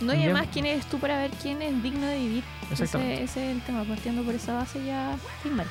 [0.01, 2.45] No, y además, ¿quién eres tú para ver quién es digno de vivir?
[2.71, 3.15] Exactamente.
[3.15, 5.67] Ese, ese es el tema, partiendo por esa base ya estoy mal.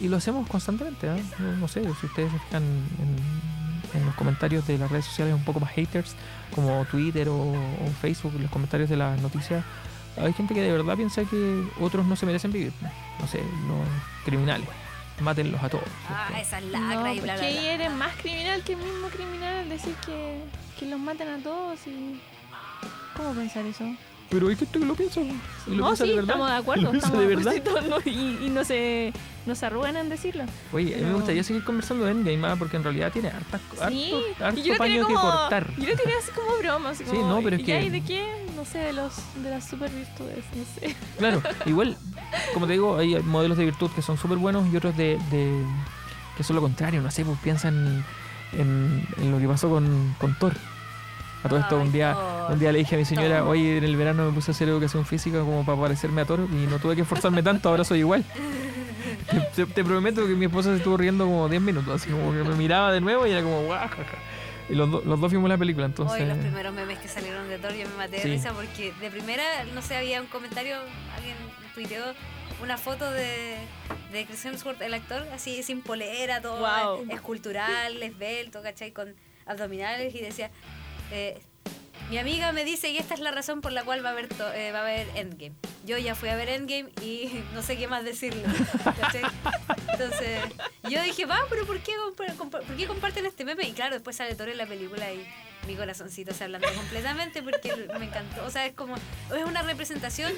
[0.00, 1.22] y lo hacemos constantemente ¿eh?
[1.38, 2.62] no, no sé si ustedes en,
[3.94, 6.16] en los comentarios de las redes sociales un poco más haters
[6.54, 9.64] como Twitter o, o Facebook los comentarios de las noticias
[10.16, 12.72] hay gente que de verdad piensa que otros no se merecen vivir
[13.20, 13.86] no sé los
[14.24, 14.66] criminales
[15.20, 16.42] mátenlos a todos Ah, ¿cierto?
[16.42, 17.72] esa No, lacra y bla, bla, porque ahí bla.
[17.72, 20.42] eres más criminal que el mismo criminal al decir que,
[20.78, 22.20] que los maten a todos y...
[23.16, 23.84] ¿Cómo pensar eso?
[24.30, 25.26] Pero hay gente que lo piensa y
[25.70, 26.82] lo no, piensa sí, de verdad estamos de acuerdo.
[26.84, 28.10] lo piensa estamos de verdad y,
[28.46, 29.12] y no se,
[29.46, 30.44] no se arrugan en decirlo.
[30.72, 32.56] oye a mí me Pero- gustaría seguir conversando de Endgame ¿ah?
[32.58, 36.30] porque en realidad tiene hartas, Sí, harto, harto yo que cortar Yo lo tenía así
[36.32, 38.44] como broma, así Sí, no, pero es ¿y que- de qué?
[38.56, 39.12] No sé, de los
[39.42, 40.96] de las super virtudes, no sé.
[41.18, 41.96] Claro, igual,
[42.54, 45.64] como te digo, hay modelos de virtud que son súper buenos y otros de, de-
[46.36, 48.04] que son lo contrario, no sé, pues piensan
[48.52, 50.54] en, en lo que pasó con, con Thor.
[51.44, 52.16] A todo esto, un día,
[52.48, 54.68] un día le dije a mi señora, oye, en el verano me puse a hacer
[54.68, 57.98] educación física como para parecerme a Thor y no tuve que esforzarme tanto, ahora soy
[58.00, 58.24] igual.
[59.30, 62.30] Te, te- te prometo que mi esposa se estuvo riendo como 10 minutos, así como
[62.32, 64.04] que me miraba de nuevo y era como, guau, jaja".
[64.68, 66.20] Y los, do- los dos vimos la película, entonces...
[66.22, 68.28] Hoy los primeros memes que salieron de Thor yo me maté de Sí.
[68.28, 69.42] risa porque de primera,
[69.74, 70.76] no sé, había un comentario,
[71.16, 71.36] alguien
[71.74, 72.02] tuiteó
[72.62, 73.56] una foto de,
[74.12, 77.04] de Chris Hemsworth, el actor, así sin polera, todo Guau.
[77.10, 78.92] escultural, esbelto, ¿cachai?
[78.92, 79.14] Con
[79.46, 80.50] abdominales y decía,
[81.14, 81.40] eh,
[82.10, 84.28] Mi amiga me dice y esta es la razón por la cual va a haber
[84.28, 85.54] to- eh, va a haber Endgame.
[85.86, 88.02] Yo ya fui a ver Endgame y no sé qué más.
[88.04, 89.22] ¿cachai?
[89.92, 90.40] Entonces,
[90.90, 93.66] yo dije, va, pero ¿por qué, ¿por qué comparten este meme?
[93.66, 95.26] Y claro, después sale Thor en la película y
[95.66, 98.44] mi corazoncito se ablanda completamente porque me encantó.
[98.44, 100.32] O sea, es como, es una representación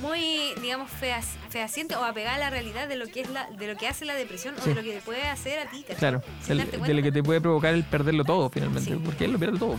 [0.00, 3.66] muy, digamos, fea- fehaciente o apegada a la realidad de lo que es la, de
[3.72, 5.96] lo que hace la depresión o de lo que te puede hacer a ti, ¿cachai?
[5.98, 9.00] Claro, el- de lo que te puede provocar el perderlo todo finalmente, Sí.
[9.04, 9.76] porque él lo pierde todo.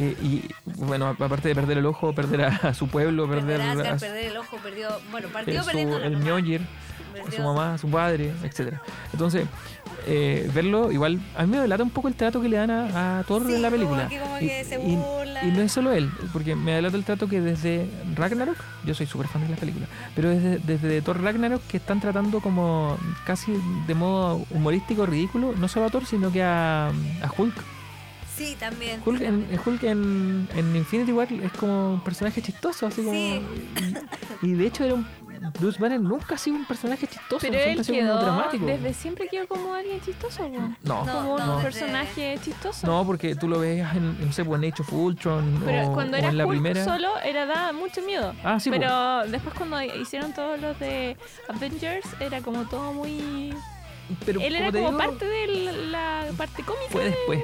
[0.00, 3.70] Eh, y bueno, aparte de perder el ojo, perder a, a su pueblo, perder, Perder
[3.70, 6.62] Asgard, a su- perder el ojo, perdió, bueno, eh, partió su- perdiendo el Mjolnir,
[7.26, 8.80] a su mamá, a su padre, etcétera.
[9.12, 9.46] Entonces,
[10.06, 13.18] eh, verlo igual, a mí me delata un poco el trato que le dan a,
[13.20, 14.08] a Thor Sí, en la como película.
[14.08, 14.96] que- como que y-.
[15.44, 19.06] Y, no es solo él, porque me delata el trato que desde Ragnarok, yo soy
[19.06, 23.52] súper fan de las películas, pero desde, desde Thor Ragnarok que están tratando como casi
[23.86, 27.54] de modo humorístico, ridículo, no solo a Thor, sino que a, a Hulk.
[28.36, 29.00] Sí, también.
[29.04, 29.60] Hulk, sí, en, también.
[29.64, 33.12] Hulk en, en Infinity War es como un personaje chistoso, así como...
[33.12, 33.42] Sí.
[34.42, 35.06] Y, y de hecho era un...
[35.58, 38.66] Bruce Banner nunca ha sido un personaje chistoso, Pero siempre él quedó, dramático.
[38.66, 40.48] desde siempre quedó como alguien chistoso.
[40.48, 42.86] No, No, como un no, desde- personaje chistoso.
[42.86, 45.94] no, porque tú lo ves en, no sé, pues, en Age of Ultron Pero o,
[45.94, 46.84] cuando o era en la Hulk primera...
[46.84, 48.34] solo, era daba mucho miedo.
[48.44, 48.80] Ah, sí, pues.
[48.80, 51.16] Pero después cuando hicieron todos los de
[51.48, 53.54] Avengers, era como todo muy...
[54.24, 56.88] pero Él era como digo, parte de la parte cómica.
[56.90, 57.40] Fue después.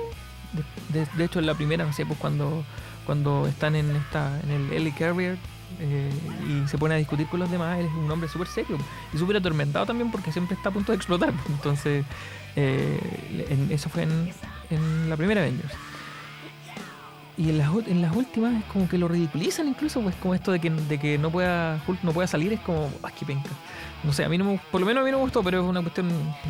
[0.88, 2.64] De, de- de hecho, en la primera, no sé, pues cuando,
[3.06, 5.36] cuando están en esta en el L Carrier
[5.80, 6.10] eh,
[6.48, 8.76] y se pone a discutir con los demás, él es un hombre súper serio
[9.12, 11.32] y súper atormentado también porque siempre está a punto de explotar.
[11.48, 12.04] Entonces,
[12.56, 15.72] eh, eso fue en, la primera Avengers.
[17.36, 20.50] Y en las, en las últimas es como que lo ridiculizan incluso, pues como esto
[20.50, 23.50] de que, de que no pueda Hulk no pueda salir, es como, ¡ay, qué penca!
[24.04, 25.60] No sé, a mí no me, por lo menos a mí no me gustó, pero
[25.60, 26.08] es una cuestión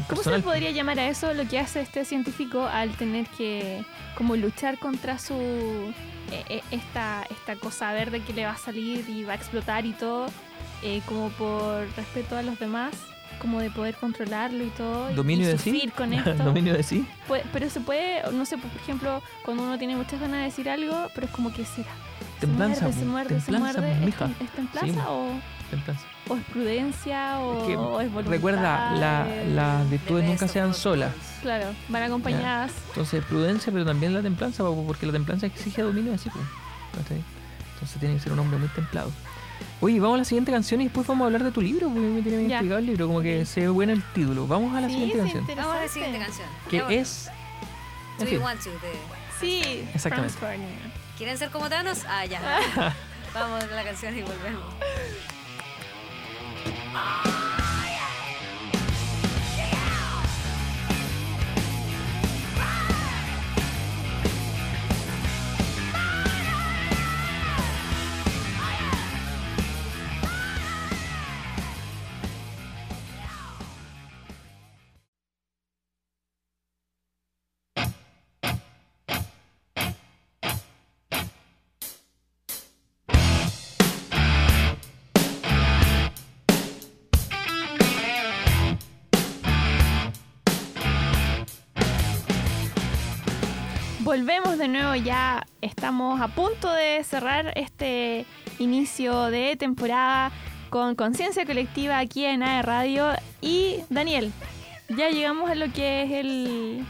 [0.09, 3.85] ¿Cómo se podría llamar a eso lo que hace este científico al tener que
[4.17, 5.35] como luchar contra su
[6.31, 9.87] eh, eh, esta esta cosa verde que le va a salir y va a explotar
[9.87, 10.27] y todo
[10.83, 12.93] eh, como por respeto a los demás
[13.41, 15.91] como de poder controlarlo y todo Dominio y de sí.
[15.97, 17.07] con esto Dominio de sí.
[17.53, 21.09] Pero se puede no sé por ejemplo cuando uno tiene muchas ganas de decir algo
[21.15, 21.83] pero es como que se,
[22.41, 24.27] Templanza, se muerde se po, muerde se muerde ¿Es, mija.
[24.27, 25.31] tem- es templanza Sí, o,
[26.29, 30.29] O es prudencia o Es que o es voluntad Recuerda, la- eh, las virtudes Depende
[30.33, 31.13] nunca sean solas.
[31.43, 36.13] claro van acompañadas Entonces, prudencia, pero también la templanza, po, porque la templanza exige dominio
[36.13, 36.31] de sí.
[36.95, 37.23] ¿cachai?
[37.75, 39.13] Entonces, tiene que ser un hombre muy templado.
[39.81, 42.01] Oye, vamos a la siguiente canción y después vamos a hablar de tu libro, porque
[42.01, 44.47] me tiene bien explicado el libro, como que se ve bueno el título.
[44.47, 46.49] Vamos a la Sí, siguiente canción, Vamos a la siguiente canción.
[46.71, 47.01] que bueno.
[47.01, 47.31] es...
[48.19, 48.79] Do You Want To de-
[49.41, 50.35] Sí, Exactamente.
[51.17, 52.01] ¿Quieren ser como Thanos?
[52.09, 52.41] Ah, ya.
[53.35, 54.63] Vamos a la canción y volvemos.
[56.95, 57.48] Ah!
[94.09, 95.47] Volvemos de nuevo ya.
[95.61, 98.25] Estamos a punto de cerrar este
[98.59, 100.33] inicio de temporada
[100.71, 103.11] con conciencia colectiva aquí en AE Radio.
[103.43, 104.33] Y Daniel,
[104.89, 106.87] ya llegamos a lo que es el,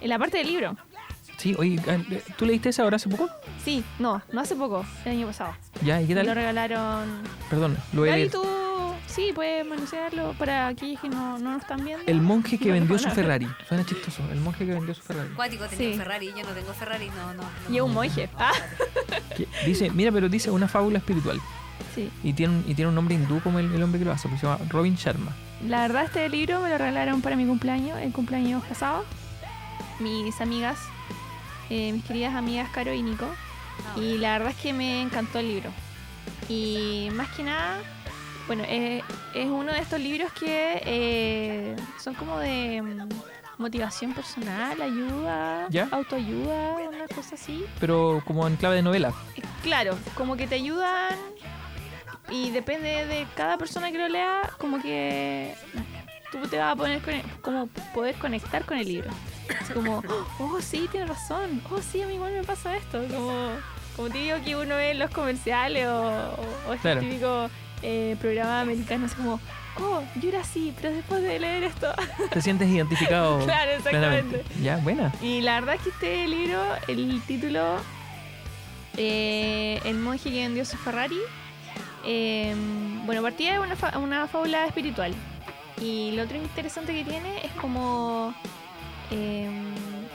[0.00, 0.78] la parte del libro.
[1.36, 3.28] Sí, oye, eh, ¿tú leíste esa ahora hace poco?
[3.62, 5.54] Sí, no, no hace poco, el año pasado.
[5.84, 6.36] Ya, ¿y qué Me lo tal?
[6.36, 7.22] regalaron.
[7.50, 8.42] Perdón, lo voy a tú
[9.14, 12.04] sí puedes manusearlo para aquellos que no, no nos están viendo.
[12.06, 13.10] El monje que No, vendió su.
[13.10, 13.48] Ferrari.
[13.68, 14.22] Suena chistoso.
[14.32, 15.28] El monje que vendió su Ferrari.
[15.34, 15.92] Cuático tenía Sí.
[15.92, 17.42] un Ferrari, yo no tengo Ferrari, no, no.
[17.42, 17.48] no.
[17.72, 18.28] Y es un monje.
[18.38, 18.52] Ah,
[19.36, 21.40] Que dice, mira, pero dice una fábula espiritual.
[21.94, 22.10] sí.
[22.22, 24.28] Y tiene un, y tiene un nombre hindú como el, el hombre que lo hace,
[24.28, 25.32] porque se llama Robin Sharma.
[25.66, 29.04] La verdad este libro me lo regalaron para mi cumpleaños, el cumpleaños pasado.
[30.00, 30.78] Mis amigas,
[31.70, 33.26] eh, mis queridas amigas Caro y Nico.
[33.96, 34.02] No.
[34.02, 35.70] Y la verdad es que me encantó el libro.
[36.48, 37.78] Y más que nada,
[38.46, 39.02] bueno, eh,
[39.34, 43.08] es uno de estos libros que eh, son como de mm,
[43.58, 45.88] motivación personal, ayuda, ¿Ya?
[45.90, 47.64] autoayuda, una cosa así.
[47.80, 49.12] Pero como en clave de novela.
[49.36, 51.14] Eh, Claro, como que te ayudan
[52.30, 55.54] y depende de cada persona que lo lea, como que
[56.32, 59.10] tú te vas a poner con como poder conectar con el libro.
[59.60, 60.02] Así como,
[60.40, 63.04] oh sí, tienes razón, oh sí, a mí igual me pasa esto.
[63.08, 63.50] Como,
[63.94, 67.00] como te digo que uno ve en los comerciales o, o, o este Claro.
[67.00, 67.50] típico
[67.82, 69.40] eh, programa americano, así como,
[69.78, 71.92] oh, yo era así, pero después de leer esto.
[72.30, 73.38] Te sientes identificado.
[73.44, 74.44] claro, exactamente.
[74.62, 75.12] Ya, buena.
[75.20, 77.76] Y la verdad es que este libro, el título
[78.96, 81.18] Eh, el monje que vendió su Ferrari.
[82.04, 82.54] Eh,
[83.06, 85.14] bueno, partía de una, fa- una fábula espiritual.
[85.80, 88.34] Y lo otro interesante que tiene es como
[89.10, 89.48] eh,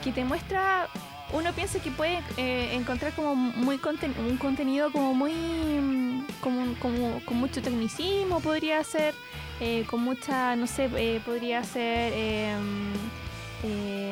[0.02, 0.88] que te muestra.
[1.32, 5.32] Uno piensa que puede eh, encontrar como muy conten- un contenido como muy.
[5.34, 9.14] mm, como, como con mucho tecnicismo, podría ser.
[9.60, 12.12] eh, con mucha, no sé, eh, podría ser.
[12.14, 12.56] eh,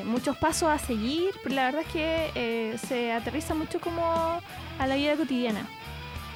[0.04, 4.02] muchos pasos a seguir, pero la verdad es que se aterriza mucho como
[4.78, 5.66] a la vida cotidiana.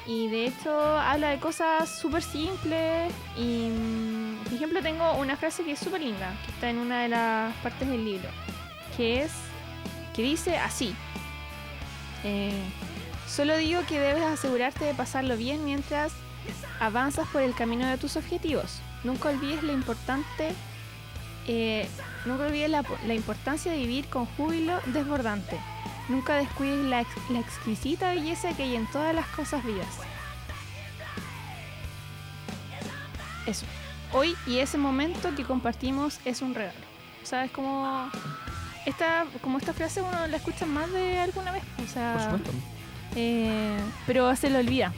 [0.07, 5.63] Y de hecho habla de cosas súper simples y, mm, por ejemplo, tengo una frase
[5.63, 8.29] que es súper linda, que está en una de las partes del libro,
[8.97, 9.31] que es,
[10.13, 10.95] que dice así,
[12.23, 12.63] eh,
[13.27, 16.13] solo digo que debes asegurarte de pasarlo bien mientras
[16.79, 18.79] avanzas por el camino de tus objetivos.
[19.03, 20.53] Nunca olvides lo importante
[21.47, 21.87] eh,
[22.25, 25.59] nunca olvides la, importancia de vivir con júbilo desbordante.
[26.09, 29.87] Nunca descuides la, la exquisita belleza que hay en todas las cosas vivas.
[33.45, 33.65] Eso.
[34.13, 36.85] Hoy y ese momento que compartimos es un regalo.
[37.23, 38.09] ¿Sabes cómo
[38.85, 41.63] esta, como esta frase uno la escucha más de alguna vez?
[41.83, 42.51] O sea, Por supuesto.
[43.15, 43.77] eh,
[44.07, 44.93] pero se lo olvida.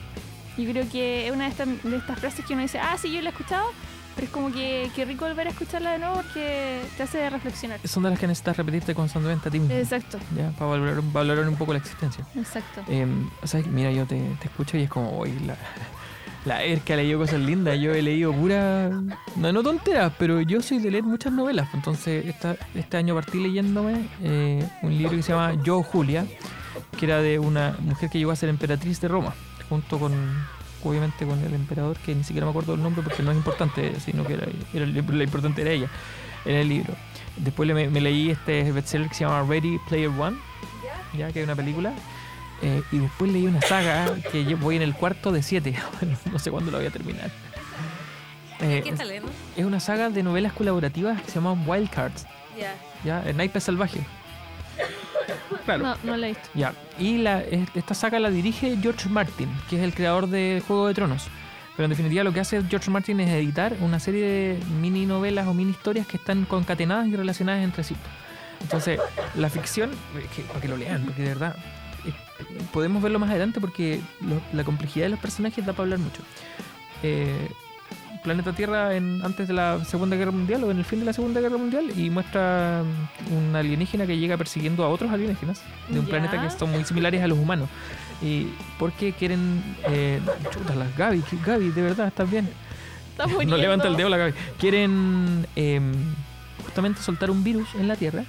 [0.56, 3.12] Yo creo que es una de estas, de estas frases que uno dice, ah, sí,
[3.12, 3.66] yo la he escuchado,
[4.14, 7.80] pero es como que, que rico volver a escucharla de nuevo porque te hace reflexionar.
[7.84, 9.74] Son de las que necesitas repetirte constantemente a ti mismo.
[9.74, 12.24] Exacto, Ya, para valorar, valorar un poco la existencia.
[12.36, 12.82] exacto.
[12.86, 13.04] Eh,
[13.42, 15.56] o sea, mira, yo te, te escucho y es como, hoy la,
[16.44, 17.78] la Erka ha leído cosas lindas.
[17.80, 18.90] Yo he leído pura.
[19.36, 21.68] No, no tonteras, pero yo soy de leer muchas novelas.
[21.74, 26.26] Entonces, esta, este año partí leyéndome eh, un libro que se llama Yo, Julia,
[26.98, 29.34] que era de una mujer que llegó a ser emperatriz de Roma,
[29.68, 30.12] junto con.
[30.86, 33.98] Obviamente con el emperador, que ni siquiera me acuerdo el nombre porque no es importante,
[34.00, 34.84] sino que era, era-
[35.24, 35.88] importante era ella
[36.44, 36.92] en el libro.
[37.38, 40.36] Después me, me leí este bestseller que se llama Ready Player One,
[41.16, 41.94] ya que es una película.
[42.66, 45.74] Eh, y después leí una saga que yo voy en el cuarto de siete.
[46.32, 47.30] no sé cuándo la voy a terminar.
[48.60, 49.30] Eh, ¿Qué está leyendo?
[49.56, 52.24] es una saga de novelas colaborativas que se llaman Wild Cards.
[52.58, 52.74] Ya.
[53.04, 53.22] ¿ya?
[53.28, 54.00] El naipe salvaje.
[55.66, 55.82] Claro.
[55.82, 56.48] No, no la he visto.
[56.54, 56.72] Ya.
[56.98, 60.94] Y la, esta saga la dirige George Martin, que es el creador de Juego de
[60.94, 61.26] Tronos.
[61.76, 65.46] Pero en definitiva lo que hace George Martin es editar una serie de mini novelas
[65.48, 67.96] o mini historias que están concatenadas y relacionadas entre sí.
[68.60, 69.00] Entonces,
[69.34, 71.62] la ficción, eh, que- para que lo lean, porque de verdad eh,
[72.72, 76.22] podemos verlo más adelante porque lo- la complejidad de los personajes da para hablar mucho.
[77.02, 77.48] Eh,
[78.22, 81.12] planeta Tierra en, antes de la Segunda Guerra Mundial o en el fin de la
[81.12, 85.98] Segunda Guerra Mundial y muestra mm, un alienígena que llega persiguiendo a otros alienígenas de
[85.98, 86.10] un Ya.
[86.10, 87.68] planeta que son muy similares a los humanos.
[88.22, 88.46] Y
[88.78, 89.62] porque quieren...
[89.88, 90.20] Eh,
[90.50, 92.48] chuta, las Gaby, Gaby, de verdad, estás bien.
[93.10, 94.32] Está No levanta el dedo la Gaby.
[94.58, 95.92] Quieren em,
[96.64, 98.24] justamente soltar un virus en la Tierra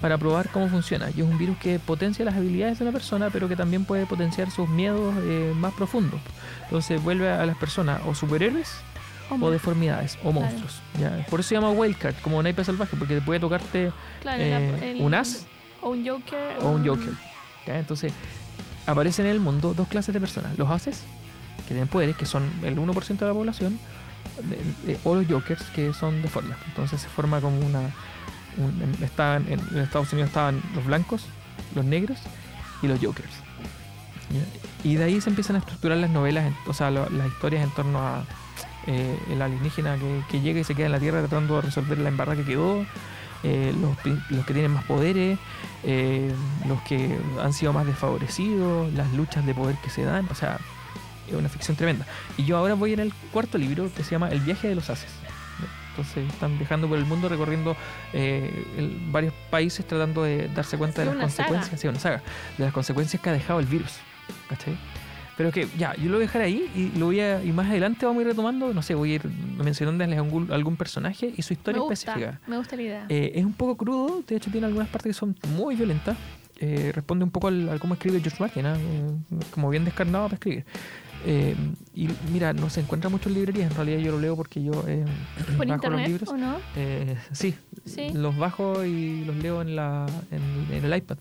[0.00, 1.08] para probar cómo funciona.
[1.16, 4.06] Y es un virus que potencia las habilidades de una persona, pero que también puede
[4.06, 6.20] potenciar sus miedos eh, más profundos.
[6.64, 8.70] Entonces vuelve a las personas o superhéroes
[9.30, 10.40] o Hombre, deformidades o Claro.
[10.40, 10.80] monstruos.
[11.00, 11.26] ¿ya?
[11.30, 13.90] Por eso se llama Wildcard, como naipe salvaje, porque puede tocarte
[14.22, 15.46] claro, eh, el- un as
[15.80, 16.58] O un Joker.
[16.62, 17.12] o un Joker.
[17.66, 17.78] ¿ya?
[17.78, 18.12] Entonces
[18.86, 20.56] aparecen en el mundo dos clases de personas.
[20.58, 21.02] Los ases,
[21.66, 23.78] que tienen poderes, que son el 1% de la población,
[24.42, 26.56] de- de- o los Jokers, que son deformes.
[26.68, 27.80] Entonces se forma como una...
[28.56, 31.24] en- estaban, en, Estados Unidos estaban los blancos,
[31.74, 32.18] los negros
[32.82, 33.32] y los Jokers.
[34.84, 37.98] Y de ahí se empiezan a estructurar las novelas, o sea, las historias en torno
[38.00, 38.24] a
[38.86, 41.98] eh, el alienígena que, que llega y se queda en la Tierra tratando de resolver
[41.98, 42.84] la embarrada que quedó,
[43.42, 43.96] eh, los,
[44.30, 45.38] los que tienen más poderes,
[45.84, 46.32] eh,
[46.68, 50.58] los que han sido más desfavorecidos, las luchas de poder que se dan, o sea,
[51.28, 52.06] es una ficción tremenda.
[52.36, 54.88] Y yo ahora voy en el cuarto libro que se llama El viaje de los
[54.90, 55.10] haces.
[55.96, 57.74] Entonces están viajando por el mundo recorriendo
[58.12, 62.22] eh, el- varios países tratando de darse cuenta de las consecuencias, sí, una saga,
[62.58, 63.92] de las consecuencias que ha dejado el virus.
[64.48, 64.76] ¿Cachai?
[65.36, 67.66] Pero que ya, yo lo voy a dejar ahí y lo voy a, y más
[67.68, 69.24] adelante vamos a ir retomando, no sé, voy a ir
[69.62, 72.40] mencionándoles algún, algún personaje y su historia me gusta, específica.
[72.46, 73.06] me gusta la idea.
[73.10, 76.16] Eh, es un poco crudo, de hecho tiene algunas partes que son muy violentas.
[76.58, 78.76] Eh, responde un poco al, al cómo escribe George Martin, ¿ah?
[78.78, 79.10] Eh,
[79.50, 80.64] como bien descarnado para escribir.
[81.28, 81.56] Eh,
[81.94, 84.84] y mira, no se encuentra mucho en librerías, en realidad yo lo leo porque yo
[84.86, 85.04] eh,
[85.36, 86.28] ¿Por bajo los internet libros.
[86.28, 86.56] o no?
[86.76, 87.54] Eh, sí,
[87.84, 88.10] Sí.
[88.12, 91.18] los bajo y los leo en, la, en, en el iPad.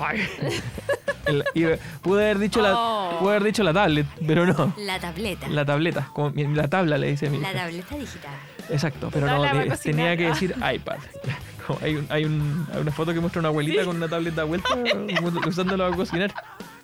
[0.00, 0.20] Ay.
[1.26, 1.64] El- y
[2.02, 3.18] pude haber dicho la Oh.
[3.20, 4.72] pude haber dicho la tablet, pero no.
[4.78, 5.48] La tableta.
[5.48, 7.64] La tableta, como mi- la tabla le dice mi La hija.
[7.64, 8.30] tableta digital.
[8.70, 9.42] Exacto, pero no,
[9.82, 10.96] tenía que decir iPad.
[11.66, 14.44] Como hay, un- hay, un- hay una foto que muestra una abuelita con una tableta
[14.44, 14.68] vuelta
[15.48, 16.32] usándola para cocinar.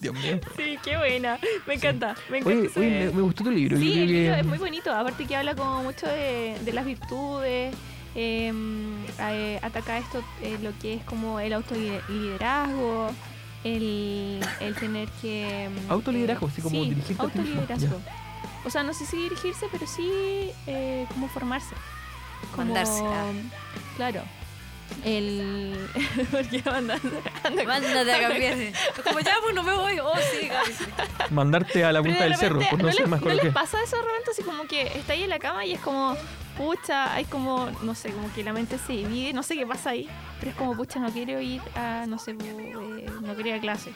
[0.01, 0.39] Dios mío.
[0.57, 1.39] Sí, qué buena.
[1.66, 2.59] Me encanta, me encanta.
[2.61, 3.78] Oye, oye, me, me gustó tu libro.
[3.78, 4.93] Sí, el que- libro es muy bonito.
[4.95, 7.74] Aparte que habla como mucho de, de las virtudes.
[8.14, 8.53] eh,
[9.18, 13.11] eh, ataca esto, eh, lo que es como el autoliderazgo.
[13.64, 15.68] el, el tener que...
[15.89, 18.01] mm, Autoliderazgo, eh, así como sí, dirigirte a ti mismo, autoliderazgo.
[18.67, 21.75] O sea, no sé si dirigirse, pero sí eh, como formarse.
[22.51, 23.31] Como- Mandarse, ah.
[23.97, 24.23] Claro.
[25.05, 25.89] El...
[26.31, 27.09] ¿Por qué mandarse?
[27.45, 28.55] Anda- Mándate a cambiar.
[29.05, 29.99] Como ya, pues no me voy.
[30.01, 30.73] Oh, sí, Gaby.
[31.31, 33.53] Mandarte a la punta de del cerro, por no, ¿no ser les- más ¿No les
[33.53, 34.31] pasa eso de repente?
[34.33, 36.17] Así como que está ahí en la cama y es como,
[36.57, 39.91] pucha, hay como, no sé, como que la mente se divide, no sé qué pasa
[39.91, 40.09] ahí,
[40.39, 43.61] pero es como, pucha, no quiero ir a, no sé, eh, no quiero ir a
[43.61, 43.93] clase.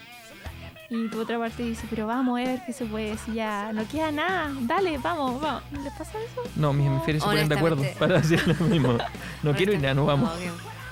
[0.91, 3.87] Y tu otra parte dice, pero vamos a ver qué se puede, si ya no
[3.87, 5.63] queda nada, dale, vamos, vamos.
[5.71, 6.43] ¿No ¿Les pasa eso?
[6.57, 8.99] No, mis hemisferios se ponen de acuerdo para decir lo mismo.
[9.45, 10.31] No quiero ir, ya no vamos.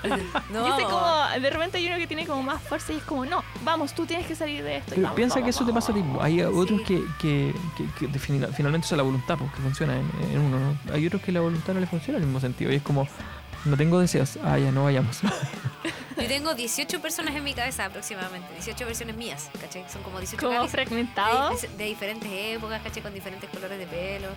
[0.01, 0.15] No,
[0.53, 0.93] no, Y ese vamos.
[0.93, 3.93] como, de repente hay uno que tiene como más fuerza y es como, no, vamos,
[3.93, 4.91] tú tienes que salir de esto.
[4.91, 6.03] y Pero vamos, piensa vamos, que eso te pasa a ti.
[6.21, 6.85] Hay otros Sí.
[6.85, 7.53] que, que,
[7.99, 10.57] que, que finalmente es la voluntad, pues, que funciona en, en uno.
[10.57, 10.93] ¿no?
[10.93, 12.71] Hay otros que la voluntad no les funciona en el mismo sentido.
[12.71, 13.09] Y es como,
[13.65, 14.37] no tengo deseos.
[14.43, 15.19] Ah, ya no vayamos.
[16.17, 18.51] Yo tengo 18 personas en mi cabeza aproximadamente.
[18.53, 19.85] 18 versiones mías, ¿cachai?
[19.91, 21.55] Son como 18 Como Gabys fragmentado.
[21.57, 23.01] de, de diferentes épocas, ¿cachai?
[23.01, 24.27] Con diferentes colores de pelo.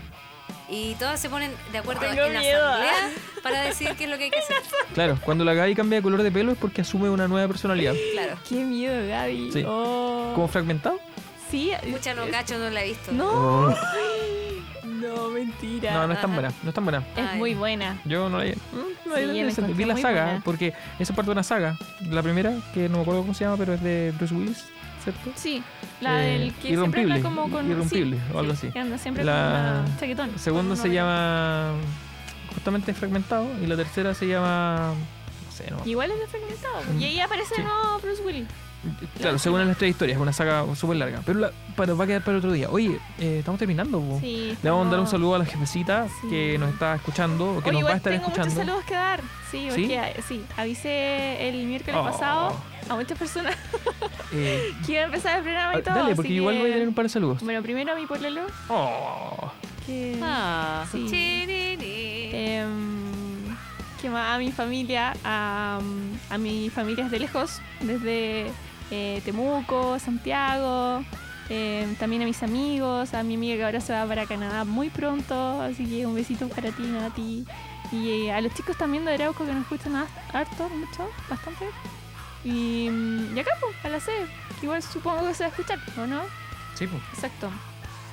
[0.69, 2.75] Y todas se ponen de acuerdo Tengo en miedo, ¿ah?
[2.75, 3.11] asamblea
[3.43, 4.57] para decir qué es lo que hay que hacer.
[4.95, 7.95] claro, cuando la Gaby cambia de color de pelo es porque asume una nueva personalidad.
[8.13, 8.39] Claro.
[8.49, 9.51] Qué miedo, Gaby.
[9.53, 9.65] Sí.
[9.67, 10.33] Oh.
[10.35, 10.99] ¿Como fragmentado?
[11.51, 11.73] Sí.
[11.89, 13.13] Mucha no cacho, no la he visto.
[13.13, 13.69] No.
[13.69, 13.75] Oh.
[15.03, 15.93] No, mentira.
[15.95, 16.53] No, no es tan buena.
[16.63, 16.99] No es tan buena.
[17.17, 17.39] Es Ay.
[17.39, 17.99] muy buena.
[18.05, 18.51] Yo no la vi.
[18.53, 20.41] Mm, no, Sí, no, yo la Vi la saga, buena.
[20.45, 21.77] porque esa parte de una saga.
[22.11, 24.65] La primera, que no me acuerdo cómo se llama, pero es de Bruce Willis,
[25.05, 25.31] ¿cierto?
[25.35, 25.63] Sí,
[26.01, 27.71] la Eh, del que Irrompible, siempre anda como con...
[27.71, 28.73] Irrompible, sí, o algo sí, así.
[28.73, 30.31] que anda siempre La- con una chaquetón.
[30.31, 31.73] Con se llama
[32.55, 34.95] justamente Fragmentado y la tercera se llama...
[35.47, 35.79] No sé, no.
[35.85, 36.81] Igual es de fragmentado.
[36.95, 37.63] Mm, Y ahí aparece sí.
[37.63, 38.47] no Bruce Willis.
[39.19, 41.23] Claro, según las tres historias, es una saga súper larga.
[41.25, 42.69] Pero la, para, va a quedar para otro día.
[42.71, 44.01] Oye, eh, estamos terminando.
[44.01, 44.19] po.
[44.21, 44.57] Sí.
[44.63, 45.11] Le vamos a mandar un no.
[45.11, 46.29] saludo a la jefecita Sí.
[46.29, 48.65] que nos está escuchando o que Oye, nos va a estar tengo muchos escuchando.
[48.73, 49.21] saludos que dar.
[49.51, 49.69] Sí, ¿Sí?
[49.69, 52.05] porque eh, sí, avisé el miércoles Oh.
[52.05, 52.57] pasado
[52.89, 53.55] a muchas personas
[54.35, 55.95] Eh, que iba a empezar el programa y todo.
[55.95, 57.43] dale, porque igual que- voy a tener un par de saludos.
[57.43, 59.53] Bueno, primero a mi pololo, Oh.
[59.87, 60.19] que...
[60.23, 61.07] Ah, Sí.
[61.09, 62.31] Chiriri.
[62.33, 63.13] Em,
[64.01, 64.35] ¿Qué más?
[64.35, 65.79] A mi familia, a,
[66.31, 68.51] a mi familia de lejos, desde
[68.95, 71.03] eh, Temuco, Santiago,
[71.49, 74.91] em, también a mis amigos, a mi amiga que ahora se va para Canadá muy
[74.91, 77.47] pronto, así que un besito para ti, Nati.
[77.91, 81.65] Y eh, a los chicos también de Arauco que nos escuchan har- harto, mucho, bastante.
[82.45, 84.13] Y, mm, y acá, pues, a la C,
[84.61, 86.21] que igual supongo que se va a escuchar, ¿o no?
[86.75, 87.03] Sí, pues.
[87.15, 87.51] Exacto.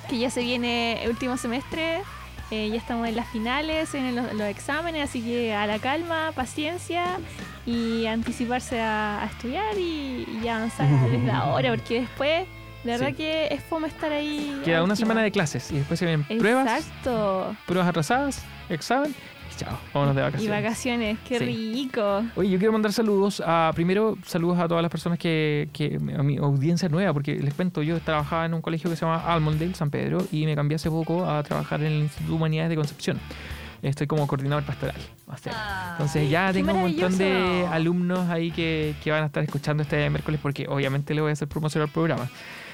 [0.08, 2.02] Que ya se viene el último semestre,
[2.50, 6.32] eh, ya estamos en las finales, vienen los, los exámenes, así que a la calma,
[6.34, 7.18] paciencia
[7.66, 12.46] y anticiparse a, a estudiar y, y avanzar desde ahora, porque después,
[12.84, 13.14] de verdad Sí.
[13.14, 14.60] que es fome estar ahí.
[14.64, 17.54] Queda una semana de clases y después se vienen pruebas, Exacto.
[17.66, 19.14] pruebas atrasadas, examen
[19.64, 20.62] chao, vámonos de Y vacaciones.
[20.62, 21.44] vacaciones, qué Sí.
[21.44, 22.22] rico.
[22.36, 26.22] Oye, yo quiero mandar saludos a, primero, saludos a todas las personas que, que, a
[26.22, 29.74] mi audiencia nueva, porque les cuento, yo trabajaba en un colegio que se llama Almondale,
[29.74, 32.76] San Pedro, y me cambié hace poco a trabajar en el Instituto de Humanidades de
[32.76, 33.18] Concepción.
[33.82, 34.96] Estoy como coordinador pastoral.
[35.26, 35.88] o sea, Ah.
[35.92, 40.10] entonces ya tengo un montón de alumnos ahí que, que van a estar escuchando este
[40.10, 42.28] miércoles porque obviamente le voy a hacer promoción al programa.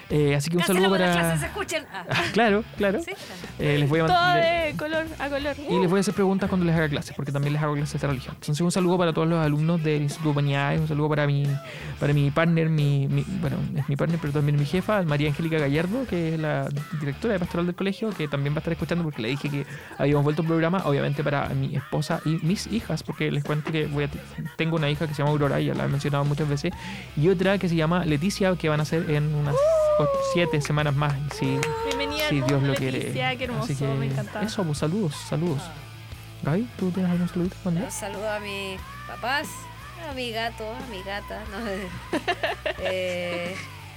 [0.09, 1.47] Eh, así que un saludo clases, para...
[1.47, 1.83] escuchen.
[1.93, 3.01] Ah, claro, claro.
[3.03, 3.11] ¿sí?
[3.59, 5.55] Eh, les voy a Todo de color a color.
[5.69, 7.99] Y les voy a hacer preguntas cuando les haga clases, porque también les hago clases
[7.99, 8.35] de religión.
[8.35, 11.45] Entonces, un saludo para todos los alumnos del Instituto Humanidades, un saludo para mi,
[11.99, 15.57] para mi partner, mi, mi- bueno, es mi partner, pero también mi jefa, María Angélica
[15.59, 19.03] Gallardo, que es la directora de pastoral del colegio, que también va a estar escuchando
[19.03, 19.65] porque le dije que
[19.97, 23.87] habíamos vuelto al programa, obviamente para mi esposa y mis hijas, porque les cuento que
[23.87, 24.09] voy a
[24.55, 26.71] tengo una hija que se llama Aurora, ya la he mencionado muchas veces,
[27.17, 29.55] y otra que se llama Leticia, que van a ser en unas
[30.33, 32.99] siete semanas más, si, Bienvenida si Dios mundo, lo quiere.
[32.99, 34.07] Leticia, qué hermoso, Así que me
[34.45, 35.61] eso, pues saludos, saludos.
[36.43, 37.83] Gaby, ¿tú tienes algún saludito que mandar?
[37.85, 39.47] Un saludo a mis papás,
[40.09, 41.41] a mi gato, a mi gata.
[41.51, 41.67] No,
[42.79, 43.55] eh,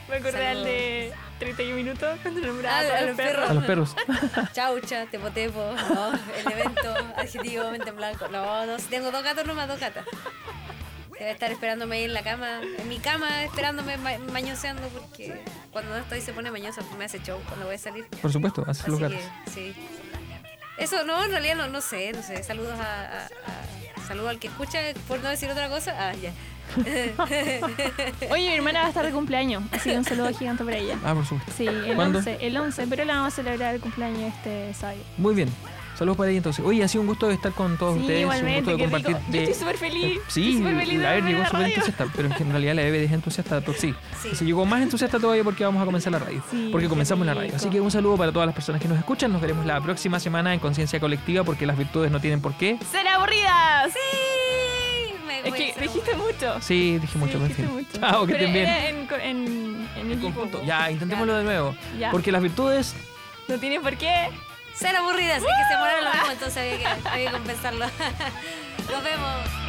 [0.09, 0.57] Me acordé Saludos.
[0.57, 3.51] al de 31 minutos cuando nombraba Ah, a a los perros.
[3.51, 3.97] A los perros.
[4.53, 8.27] chaucha, tepotepo, no, elemento, adjetivo, mente en blanco.
[8.29, 10.05] No, no, tengo dos gatos nomás, dos gatas.
[11.21, 15.39] Debe estar esperándome ahí en la cama, en mi cama, esperándome, ma mañoseando, porque
[15.71, 18.07] cuando no estoy se pone mañosa, me hace show cuando voy a salir.
[18.23, 19.31] Por supuesto, así son los Así gatos.
[19.45, 19.75] que, sí.
[20.79, 22.43] Eso, no, en realidad no, no sé, no sé.
[22.43, 25.95] Saludos a, a- a- saludo al que escucha, por no decir otra cosa.
[25.99, 26.33] Ah, ya.
[28.31, 30.99] Oye, mi hermana va a estar de cumpleaños, así que un saludo gigante para ella.
[31.05, 31.53] Ah, por supuesto.
[31.55, 32.19] Sí, el ¿Cuándo?
[32.21, 35.01] 11, el 11, pero la vamos a celebrar el cumpleaños este sábado.
[35.19, 35.51] Muy bien.
[36.01, 36.65] Saludos para ahí entonces.
[36.65, 38.25] Oye, ha sido un gusto de estar con todos ustedes.
[38.25, 39.19] Un gusto de compartir.
[39.29, 40.19] Yo estoy súper feliz.
[40.29, 43.95] Sí, estoy a ver, llegó súper entusiasta, pero en realidad la bebé es entusiasta, sí.
[44.23, 44.35] sí.
[44.35, 46.43] Se llegó más entusiasta todavía porque vamos a comenzar la radio.
[46.73, 47.55] Porque comenzamos la radio.
[47.55, 49.31] Así que un saludo para todas las personas que nos escuchan.
[49.31, 52.79] Nos veremos la próxima semana en Conciencia Colectiva porque las virtudes no tienen por qué.
[52.91, 53.93] ¡Ser aburridas!
[53.93, 55.13] ¡Sí!
[55.45, 56.63] Me dijiste mucho.
[56.63, 57.33] Sí, dije mucho.
[57.33, 57.89] Sí, dijiste mucho.
[58.01, 58.57] Chao, que bien.
[58.57, 60.49] En, en, en, en equipo.
[60.65, 61.75] Ya, intentémoslo de nuevo.
[62.11, 62.97] Porque las virtudes...
[63.49, 64.31] No tienen por qué
[64.81, 67.87] ser aburridas y que se mueran lo mismo, entonces había que, que compensarlo.
[68.91, 69.60] Nos vemos.